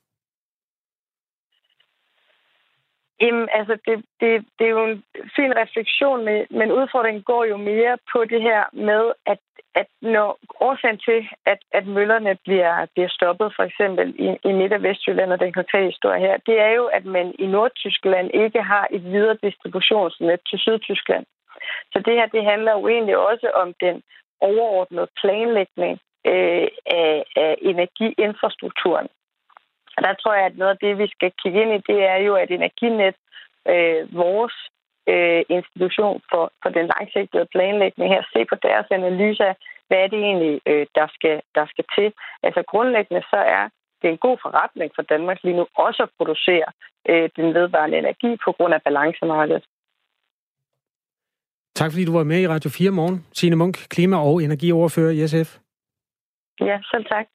[3.20, 5.02] Jamen, altså, det, det, det er jo en
[5.36, 9.38] fin refleksion, med, men udfordringen går jo mere på det her med, at,
[9.74, 14.72] at når årsagen til, at, at møllerne bliver, bliver stoppet, for eksempel i, i Midt-
[14.72, 18.62] og Vestjylland, og den konkrete historie her, det er jo, at man i Nordtyskland ikke
[18.62, 21.26] har et videre distributionsnet til Sydtyskland.
[21.92, 24.02] Så det her, det handler jo egentlig også om den
[24.40, 29.08] overordnede planlægning øh, af, af energiinfrastrukturen.
[29.96, 32.18] Og der tror jeg, at noget af det, vi skal kigge ind i, det er
[32.26, 33.16] jo, at Energinet,
[33.72, 34.56] øh, vores
[35.12, 39.54] øh, institution for, for den langsigtede planlægning her, se på deres analyse af,
[39.88, 42.08] hvad er det egentlig, øh, der, skal, der skal til.
[42.42, 43.64] Altså grundlæggende så er
[44.02, 46.68] det en god forretning for Danmark lige nu også at producere
[47.10, 49.64] øh, den vedvarende energi på grund af balancemarkedet.
[51.74, 53.26] Tak fordi du var med i Radio 4 morgen.
[53.32, 55.58] Signe Munk, klima- og energioverfører i SF.
[56.60, 57.26] Ja, selv tak.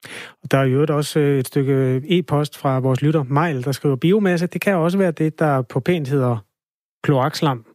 [0.51, 4.47] Der er jo også øh, et stykke e-post fra vores lytter, Mejl, der skriver biomasse.
[4.47, 6.37] Det kan også være det, der på pænt hedder
[7.03, 7.65] kloakslam.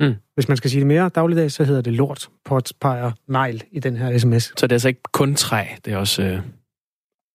[0.00, 0.14] Mm.
[0.34, 3.96] Hvis man skal sige det mere dagligdags, så hedder det lort, potpejer, negl i den
[3.96, 4.42] her sms.
[4.44, 6.40] Så det er altså ikke kun træ, det er også øh,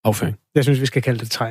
[0.03, 0.39] afføring.
[0.55, 1.49] Jeg synes, vi skal kalde det træ.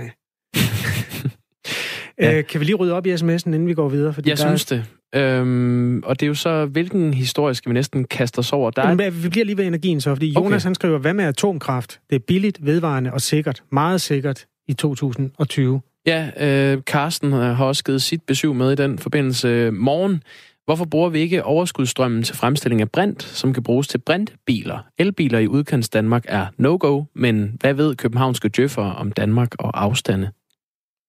[2.18, 2.38] ja.
[2.38, 4.12] øh, kan vi lige rydde op i sms'en, inden vi går videre?
[4.12, 4.97] Fordi jeg synes det.
[5.14, 8.70] Øhm, og det er jo så, hvilken historie skal vi næsten kaste os over?
[8.70, 8.88] Der er...
[8.88, 10.64] Jamen, vi bliver lige ved energien så, fordi Jonas okay.
[10.64, 12.00] han skriver, hvad med atomkraft?
[12.11, 13.62] Det er billigt, vedvarende og sikkert.
[13.72, 15.80] Meget sikkert i 2020.
[16.06, 19.70] Ja, øh, Carsten har også givet sit besøg med i den forbindelse.
[19.70, 20.22] Morgen,
[20.64, 24.78] hvorfor bruger vi ikke overskudstrømmen til fremstilling af brint, som kan bruges til brintbiler?
[24.98, 30.30] Elbiler i udkants Danmark er no-go, men hvad ved københavnske djøffer om Danmark og afstande?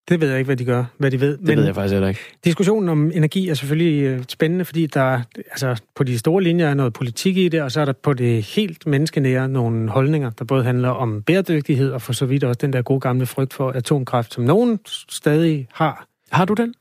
[0.09, 1.37] Det ved jeg ikke, hvad de gør, hvad de ved.
[1.37, 2.19] Det Men ved jeg faktisk heller ikke.
[2.43, 6.73] Diskussionen om energi er selvfølgelig øh, spændende, fordi der altså, på de store linjer er
[6.73, 10.45] noget politik i det, og så er der på det helt menneskenære nogle holdninger, der
[10.45, 13.71] både handler om bæredygtighed, og for så vidt også den der gode gamle frygt for
[13.71, 14.79] atomkraft, som nogen
[15.09, 16.07] stadig har.
[16.31, 16.73] Har du den?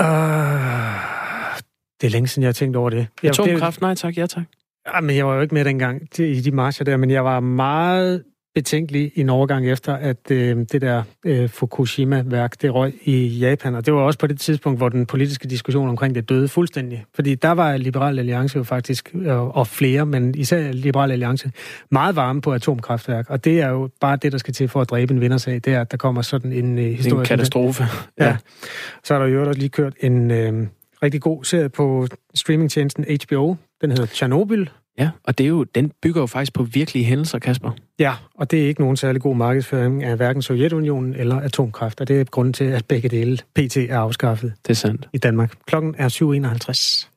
[0.00, 0.06] Uh,
[2.00, 3.06] det er længe siden, jeg har tænkt over det.
[3.22, 4.44] Atomkraft, nej tak, ja tak.
[4.94, 7.40] Ja, men jeg var jo ikke med dengang i de marcher der, men jeg var
[7.40, 8.22] meget
[8.54, 13.74] betænkelig i en overgang efter, at øh, det der øh, Fukushima-værk, det røg i Japan.
[13.74, 17.04] Og det var også på det tidspunkt, hvor den politiske diskussion omkring det døde fuldstændig.
[17.14, 21.50] Fordi der var Liberal Alliance jo faktisk, øh, og flere, men især Liberal Alliance,
[21.90, 23.30] meget varme på atomkraftværk.
[23.30, 25.66] Og det er jo bare det, der skal til for at dræbe en vindersag, det
[25.66, 27.20] er, at der kommer sådan en øh, historie.
[27.20, 27.84] En katastrofe.
[28.18, 28.24] Ja.
[28.26, 28.36] ja.
[29.04, 30.66] Så er der jo også lige kørt en øh,
[31.02, 33.56] rigtig god serie på streamingtjenesten HBO.
[33.80, 34.66] Den hedder Chernobyl,
[34.98, 37.70] Ja, og det er jo, den bygger jo faktisk på virkelige hændelser, Kasper.
[37.98, 42.08] Ja, og det er ikke nogen særlig god markedsføring af hverken Sovjetunionen eller atomkraft, og
[42.08, 44.52] det er grunden til, at begge dele PT er afskaffet.
[44.62, 45.08] Det er sandt.
[45.12, 45.54] I Danmark.
[45.66, 47.08] Klokken er 7.51.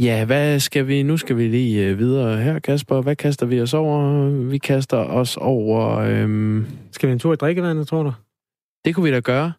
[0.00, 1.02] Ja, hvad skal vi?
[1.02, 3.00] Nu skal vi lige øh, videre her, Kasper.
[3.00, 4.28] Hvad kaster vi os over?
[4.30, 5.96] Vi kaster os over...
[5.96, 6.66] Øhm...
[6.92, 8.12] Skal vi en tur i drikkevandet, tror du?
[8.84, 9.52] Det kunne vi da gøre.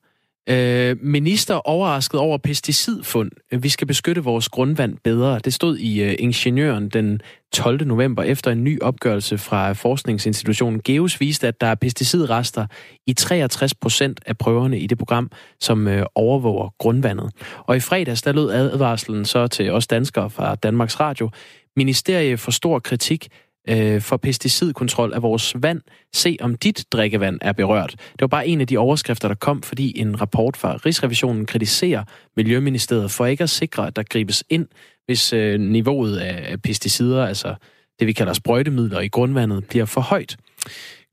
[0.52, 3.32] Øh, minister overrasket over pesticidfund.
[3.52, 5.40] Vi skal beskytte vores grundvand bedre.
[5.40, 7.22] Det stod i øh, Ingeniøren den
[7.54, 7.88] 12.
[7.88, 12.66] november efter en ny opgørelse fra forskningsinstitutionen GEOS viste, at der er pesticidrester
[13.08, 17.32] i 63 procent af prøverne i det program, som øh, overvåger grundvandet.
[17.66, 21.30] Og i fredags der lød advarslen så til os danskere fra Danmarks Radio.
[21.76, 23.28] Ministerie for stor kritik
[23.70, 25.82] øh, for pesticidkontrol af vores vand.
[26.14, 27.92] Se om dit drikkevand er berørt.
[27.92, 32.04] Det var bare en af de overskrifter, der kom, fordi en rapport fra Rigsrevisionen kritiserer
[32.38, 34.68] Miljøministeriet for ikke at sikre, at der gribes ind,
[35.06, 37.56] hvis øh, niveauet af, pesticider, altså
[38.00, 40.38] det vi kalder sprøjtemidler i grundvandet, bliver for højt.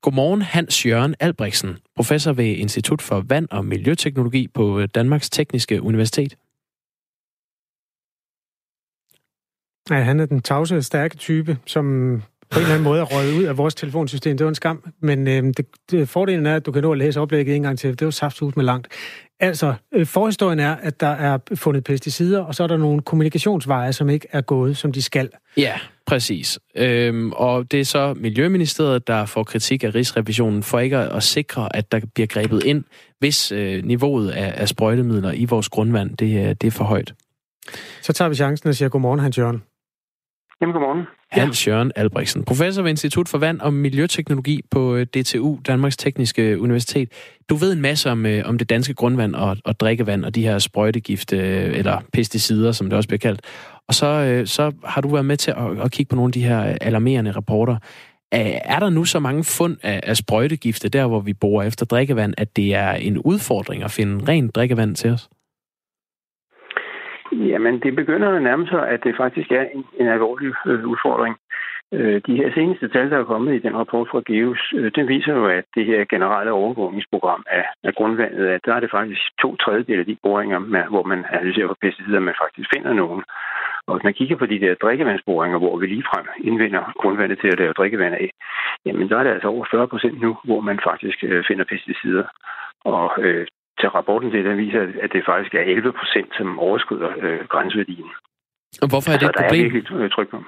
[0.03, 5.83] Godmorgen, Hans Jørgen Albrechtsen, professor ved Institut for Vand- og Miljøteknologi på øh, Danmarks Tekniske
[5.83, 6.37] Universitet.
[9.91, 13.39] Ja, han er den tavse, stærke type, som på en eller anden måde er røget
[13.39, 14.37] ud af vores telefonsystem.
[14.37, 16.99] Det var en skam, men øh, det, det, fordelen er, at du kan nå at
[16.99, 17.99] læse oplægget en gang til.
[17.99, 18.89] Det var saftsus med langt.
[19.41, 23.93] Altså, øh, forhistorien er, at der er fundet pesticider, og så er der nogle kommunikationsveje,
[23.93, 25.29] som ikke er gået, som de skal.
[25.57, 25.75] Ja,
[26.07, 26.59] præcis.
[26.77, 31.23] Øhm, og det er så Miljøministeriet, der får kritik af Rigsrevisionen for ikke at, at
[31.23, 32.85] sikre, at der bliver grebet ind,
[33.19, 37.15] hvis øh, niveauet af, af sprøjtemidler i vores grundvand, det, det er for højt.
[38.03, 39.63] Så tager vi chancen og siger godmorgen, Hans Jørgen.
[40.61, 41.07] Jamen, godmorgen.
[41.31, 46.61] Hans Jørgen Albrechtsen, professor ved Institut for Vand og Miljøteknologi på øh, DTU, Danmarks Tekniske
[46.61, 47.13] Universitet.
[47.49, 50.43] Du ved en masse om, øh, om det danske grundvand og, og drikkevand og de
[50.43, 53.41] her sprøjtegifte, øh, eller pesticider, som det også bliver kaldt.
[53.89, 56.33] Og så, øh, så har du været med til at, at kigge på nogle af
[56.33, 57.77] de her alarmerende rapporter.
[58.33, 62.35] Er der nu så mange fund af, af sprøjtegifte, der hvor vi bor efter drikkevand,
[62.39, 65.29] at det er en udfordring at finde rent drikkevand til os?
[67.45, 71.37] Jamen, det begynder at nærme sig, at det faktisk er en, en alvorlig øh, udfordring.
[71.93, 75.09] Øh, de her seneste tal, der er kommet i den rapport fra GEOS, øh, den
[75.09, 79.21] viser jo, at det her generelle overvågningsprogram af, af grundvandet, at der er det faktisk
[79.43, 83.23] to tredjedel af de boringer, med, hvor man analyserer for pesticider, man faktisk finder nogen.
[83.87, 87.59] Og hvis man kigger på de der drikkevandsboringer, hvor vi ligefrem indvinder grundvandet til at
[87.59, 88.31] lave drikkevand af,
[88.87, 92.25] jamen der er det altså over 40 procent nu, hvor man faktisk øh, finder pesticider.
[92.85, 93.47] Og øh,
[93.81, 98.11] til rapporten det, der viser, at det faktisk er 11 procent, som overskrider øh, grænseværdien.
[98.83, 99.51] Og hvorfor er det et problem?
[99.51, 100.39] Der er virkelig øh, tryk på.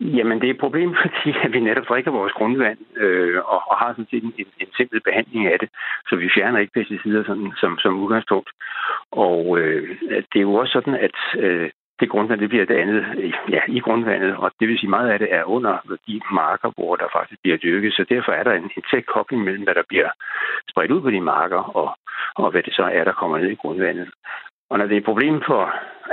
[0.00, 3.76] Jamen, det er et problem, fordi at vi netop drikker vores grundvand øh, og, og
[3.76, 5.68] har sådan set en, en, en simpel behandling af det,
[6.08, 8.50] så vi fjerner ikke pesticider sådan, som, som udgangspunkt.
[9.10, 9.82] Og øh,
[10.32, 11.70] det er jo også sådan, at øh,
[12.00, 15.18] det grundvand, det bliver det andet ja, i grundvandet, og det vil sige, meget af
[15.18, 18.70] det er under de marker, hvor der faktisk bliver dyrket, så derfor er der en,
[18.76, 20.10] en tæt kobling mellem, hvad der bliver
[20.70, 21.98] spredt ud på de marker, og,
[22.34, 24.08] og hvad det så er, der kommer ned i grundvandet.
[24.70, 25.62] Og når det er et problem for,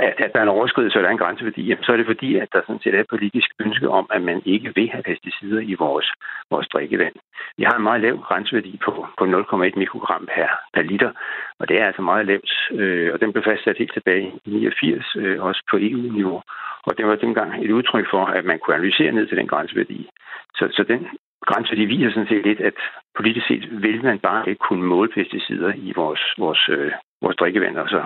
[0.06, 2.60] at, at der er en overskridelse, eller en grænseværdi, så er det fordi, at der
[2.66, 6.08] sådan set er et politisk ønske om, at man ikke vil have pesticider i vores,
[6.50, 7.14] vores drikkevand.
[7.58, 11.12] Vi har en meget lav grænseværdi på, på 0,1 mikrogram per, per liter,
[11.58, 15.16] og det er altså meget lavt, øh, og den blev fastsat helt tilbage i 89,
[15.16, 16.42] øh, også på EU-niveau.
[16.86, 20.08] Og det var dengang et udtryk for, at man kunne analysere ned til den grænseværdi.
[20.54, 21.06] Så, så den
[21.46, 22.74] grænseværdi viser sådan set lidt, at
[23.16, 26.92] politisk set vil man bare ikke kunne måle pesticider i vores, vores, øh,
[27.24, 28.00] vores drikkevand, og så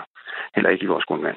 [0.54, 1.36] heller ikke i vores grundvand.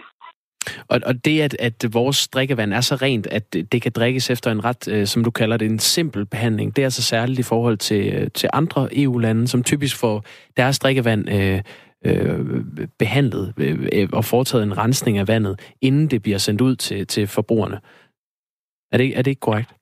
[0.89, 4.51] Og, og det, at, at vores drikkevand er så rent, at det kan drikkes efter
[4.51, 7.43] en ret, øh, som du kalder det, en simpel behandling, det er altså særligt i
[7.43, 10.23] forhold til, øh, til andre EU-lande, som typisk får
[10.57, 11.61] deres drikkevand øh,
[12.05, 12.39] øh,
[12.99, 17.07] behandlet øh, øh, og foretaget en rensning af vandet, inden det bliver sendt ud til,
[17.07, 17.79] til forbrugerne.
[18.91, 19.73] Er det, er det ikke korrekt?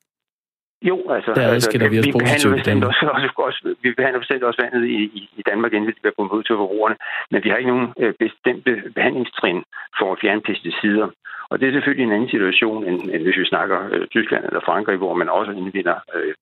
[0.82, 4.62] Jo, altså, der altså vi, vi behandler bestemt også, også, også, vi behandler bestemt også
[4.64, 6.96] vandet i, i, i Danmark, inden det bliver pumpet ud til forbrugerne,
[7.32, 9.64] men vi har ikke nogen øh, bestemte behandlingstrin
[10.00, 11.08] for at fjerne pesticider.
[11.50, 14.68] Og det er selvfølgelig en anden situation, end, end hvis vi snakker øh, Tyskland eller
[14.70, 16.34] Frankrig, hvor man også indvinder øh,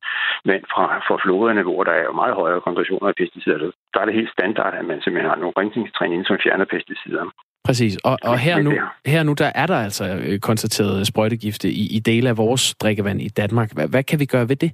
[0.45, 3.71] vand fra, fra floderne, hvor der er meget højere koncentrationer af pesticider.
[3.93, 7.25] Der er det helt standard, at man simpelthen har nogle rensningstrin, som fjerner pesticider.
[7.65, 8.71] Præcis, og, og her, nu,
[9.05, 13.21] her nu, der er der altså øh, konstateret sprøjtegifte i, i dele af vores drikkevand
[13.21, 13.69] i Danmark.
[13.73, 14.71] Hvad, hvad kan vi gøre ved det?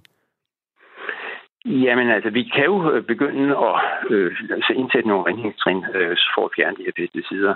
[1.66, 3.76] Jamen altså, vi kan jo øh, begynde at
[4.10, 4.32] øh,
[4.76, 7.56] indsætte nogle rensningstrin øh, for at fjerne de her pesticider.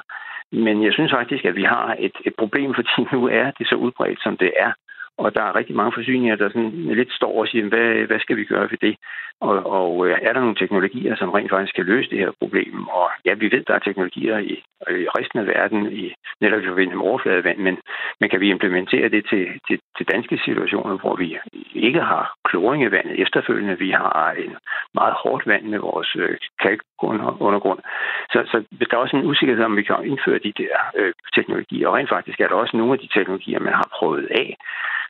[0.52, 3.76] Men jeg synes faktisk, at vi har et, et problem, fordi nu er det så
[3.76, 4.72] udbredt, som det er.
[5.18, 8.38] Og der er rigtig mange forsyninger, der sådan lidt står og siger, hvad, hvad skal
[8.38, 8.96] vi gøre for det?
[9.42, 12.88] Og, og øh, er der nogle teknologier, som rent faktisk kan løse det her problem?
[12.88, 14.54] Og ja, vi ved, der er teknologier i,
[15.02, 17.78] i resten af verden, i, netop i forbindelse med overfladevand, men,
[18.20, 21.38] men kan vi implementere det til, til, til danske situationer, hvor vi
[21.74, 23.80] ikke har kloring i vandet efterfølgende?
[23.80, 24.56] Vi har en
[24.94, 27.80] meget hårdt vand med vores øh, kalkundergrund.
[28.32, 31.88] Så, så der er også en usikkerhed om, vi kan indføre de der øh, teknologier.
[31.88, 34.58] Og rent faktisk er der også nogle af de teknologier, man har prøvet af,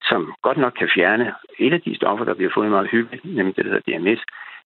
[0.10, 3.56] som godt nok kan fjerne et af de stoffer, der bliver fundet meget hyppigt, nemlig
[3.56, 4.22] det, der hedder DMS,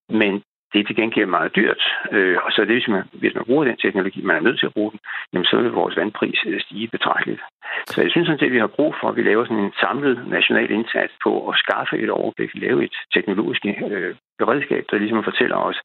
[0.09, 0.43] men
[0.73, 1.81] det er til gengæld meget dyrt.
[2.11, 4.59] Øh, og så er det, hvis man, hvis man bruger den teknologi, man er nødt
[4.59, 4.99] til at bruge den,
[5.33, 7.41] jamen så vil vores vandpris øh, stige betragteligt.
[7.85, 9.73] Så jeg synes sådan set, at vi har brug for, at vi laver sådan en
[9.83, 15.23] samlet national indsats på at skaffe et overblik, lave et teknologisk øh, beredskab, der ligesom
[15.23, 15.79] fortæller os,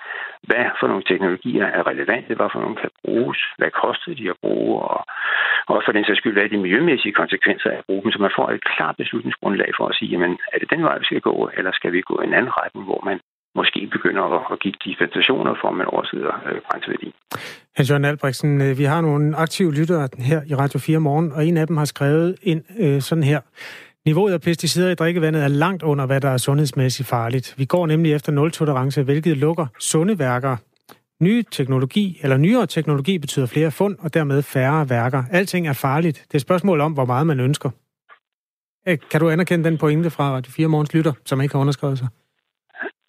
[0.49, 4.41] hvad for nogle teknologier er relevante, hvad for nogle kan bruges, hvad koster de at
[4.45, 5.01] bruge, og,
[5.70, 8.18] og for den sags skyld, hvad er de miljømæssige konsekvenser af at bruge dem, så
[8.26, 11.20] man får et klart beslutningsgrundlag for at sige, jamen, er det den vej, vi skal
[11.20, 13.18] gå, eller skal vi gå i en anden retning, hvor man
[13.57, 17.09] måske begynder at, at give dispensationer for, at man overskrider øh, grænseværdi.
[17.76, 21.46] Hans Jørgen Albrechtsen, øh, vi har nogle aktive lyttere her i Radio 4 morgen, og
[21.46, 23.40] en af dem har skrevet ind øh, sådan her.
[24.07, 27.54] Niveauet af pesticider i drikkevandet er langt under, hvad der er sundhedsmæssigt farligt.
[27.59, 30.57] Vi går nemlig efter nul-tolerance, hvilket lukker sunde værker.
[31.20, 35.22] Ny teknologi, eller nyere teknologi betyder flere fund, og dermed færre værker.
[35.30, 36.16] Alting er farligt.
[36.16, 37.70] Det er et spørgsmål om, hvor meget man ønsker.
[38.88, 41.98] Øh, kan du anerkende den pointe fra Radio 4 Morgens lytter, som ikke har underskrevet
[41.98, 42.09] sig?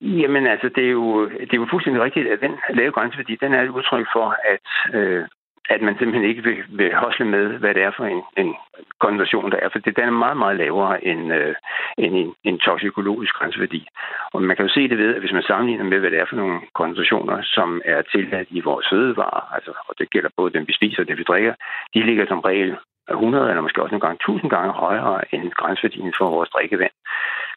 [0.02, 3.54] Jamen altså, det er jo, det er jo fuldstændig rigtigt, at den lave grænseværdi, den
[3.54, 5.26] er et udtryk for, at, øh,
[5.70, 8.56] at man simpelthen ikke vil, vil hosle med, hvad det er for en, en
[9.00, 9.70] konversion, der er.
[9.70, 11.56] For det, den er meget, meget lavere end, øh,
[11.98, 13.88] end en, en toksikologisk grænseværdi.
[14.34, 16.26] Og man kan jo se det ved, at hvis man sammenligner med, hvad det er
[16.30, 20.68] for nogle koncentrationer, som er tilladt i vores fødevarer, altså, og det gælder både dem,
[20.68, 21.54] vi spiser og dem, vi drikker,
[21.94, 22.78] de ligger som regel
[23.12, 26.96] 100 eller måske også nogle gange 1000 gange højere end grænseværdien for vores drikkevand.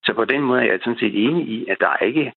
[0.05, 2.32] Så på den måde er jeg sådan set enig i, at der er ikke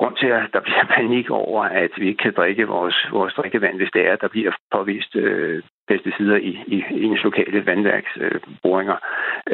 [0.00, 3.76] grund til, at der bliver panik over, at vi ikke kan drikke vores, vores drikkevand,
[3.76, 8.98] hvis det er, der bliver påvist øh, pesticider i, i, i ens lokale vandværksboringer.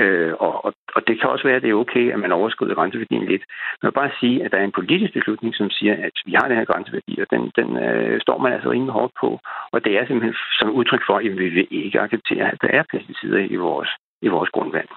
[0.02, 2.32] Øh, øh, og, og, og det kan også være, at det er okay, at man
[2.32, 3.44] overskrider grænseværdien lidt.
[3.76, 6.32] Men jeg vil bare sige, at der er en politisk beslutning, som siger, at vi
[6.38, 9.40] har den her grænseværdi, og den, den øh, står man altså rimelig hårdt på.
[9.74, 12.82] Og det er simpelthen som udtryk for, at vi vil ikke acceptere, at der er
[12.92, 13.90] pesticider i vores,
[14.22, 14.88] i vores grundvand.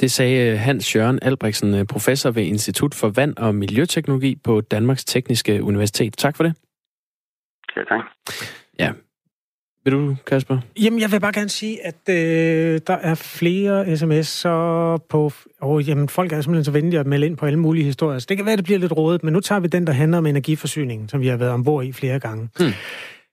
[0.00, 4.60] Det sagde øh, Hans Jørgen Albrechtsen, øh, professor ved Institut for Vand og Miljøteknologi på
[4.60, 6.16] Danmarks Tekniske Universitet.
[6.16, 6.54] Tak for det.
[7.76, 8.04] Ja, tak.
[8.78, 8.92] Ja.
[9.84, 10.58] Vil du, Kasper?
[10.82, 15.32] Jamen, jeg vil bare gerne sige, at øh, der er flere sms'er på...
[15.60, 18.18] Oh, jamen, folk er simpelthen så venlige at melde ind på alle mulige historier.
[18.18, 19.92] Så det kan være, at det bliver lidt rådet, men nu tager vi den, der
[19.92, 22.48] handler om energiforsyningen, som vi har været ombord i flere gange.
[22.58, 22.72] Hmm.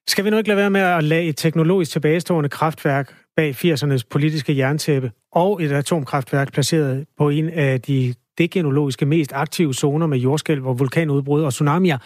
[0.08, 4.02] Skal vi nu ikke lade være med at lade et teknologisk tilbagestående kraftværk bag 80'ernes
[4.10, 10.18] politiske jerntæppe og et atomkraftværk placeret på en af de degenologiske mest aktive zoner med
[10.18, 11.98] jordskælv og vulkanudbrud og tsunamier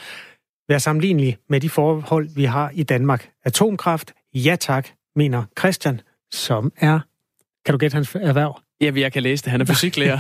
[0.70, 3.30] være sammenlignelige med de forhold, vi har i Danmark.
[3.46, 6.02] Atomkraft, ja tak, mener Christian,
[6.32, 7.00] som er...
[7.66, 8.60] Kan du gætte hans erhverv?
[8.82, 9.52] Ja, jeg kan læse det.
[9.52, 10.20] Han er fysiklærer.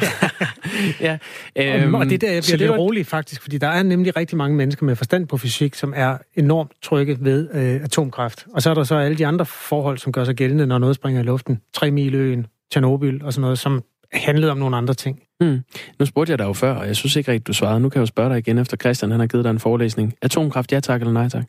[1.08, 1.18] ja,
[1.56, 2.78] øhm, og det er der, jeg bliver lidt var...
[2.78, 6.18] rolig faktisk, fordi der er nemlig rigtig mange mennesker med forstand på fysik, som er
[6.36, 8.46] enormt trygge ved øh, atomkraft.
[8.54, 10.96] Og så er der så alle de andre forhold, som gør sig gældende, når noget
[10.96, 11.62] springer i luften.
[11.74, 15.20] Tre miløen, Tjernobyl og sådan noget, som handlede om nogle andre ting.
[15.42, 15.60] Mm.
[16.00, 17.80] Nu spurgte jeg dig jo før, og jeg synes ikke rigtigt, du svarede.
[17.80, 20.14] Nu kan jeg jo spørge dig igen efter Christian, han har givet dig en forelæsning.
[20.22, 21.44] Atomkraft, ja tak eller nej tak?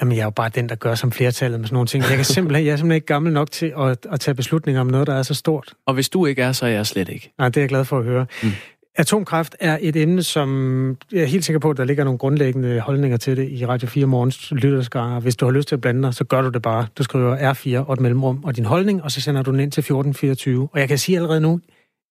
[0.00, 2.04] Jamen, jeg er jo bare den, der gør som flertallet med sådan nogle ting.
[2.04, 4.86] Jeg, kan simpelthen, jeg er simpelthen ikke gammel nok til at, at tage beslutninger om
[4.86, 5.74] noget, der er så stort.
[5.86, 7.32] Og hvis du ikke er, så er jeg slet ikke.
[7.38, 8.26] Nej, det er jeg glad for at høre.
[8.42, 8.48] Mm.
[8.96, 12.80] Atomkraft er et emne, som jeg er helt sikker på, at der ligger nogle grundlæggende
[12.80, 15.20] holdninger til det i Radio 4 Morgens lytterskare.
[15.20, 16.86] Hvis du har lyst til at blande dig, så gør du det bare.
[16.98, 19.72] Du skriver R4 og et mellemrum og din holdning, og så sender du den ind
[19.72, 20.68] til 1424.
[20.72, 21.60] Og jeg kan sige allerede nu,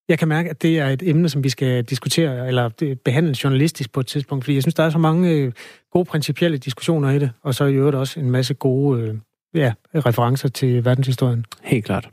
[0.09, 3.91] jeg kan mærke, at det er et emne, som vi skal diskutere, eller behandle journalistisk
[3.91, 5.51] på et tidspunkt, fordi jeg synes, der er så mange øh,
[5.91, 9.15] gode principielle diskussioner i det, og så i øvrigt også en masse gode øh,
[9.53, 11.45] ja, referencer til verdenshistorien.
[11.63, 12.09] Helt klart.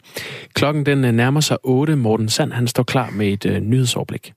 [0.54, 1.96] Klokken den øh, nærmer sig 8.
[1.96, 4.32] Morten Sand, han står klar med et øh, nyhedsoverblik.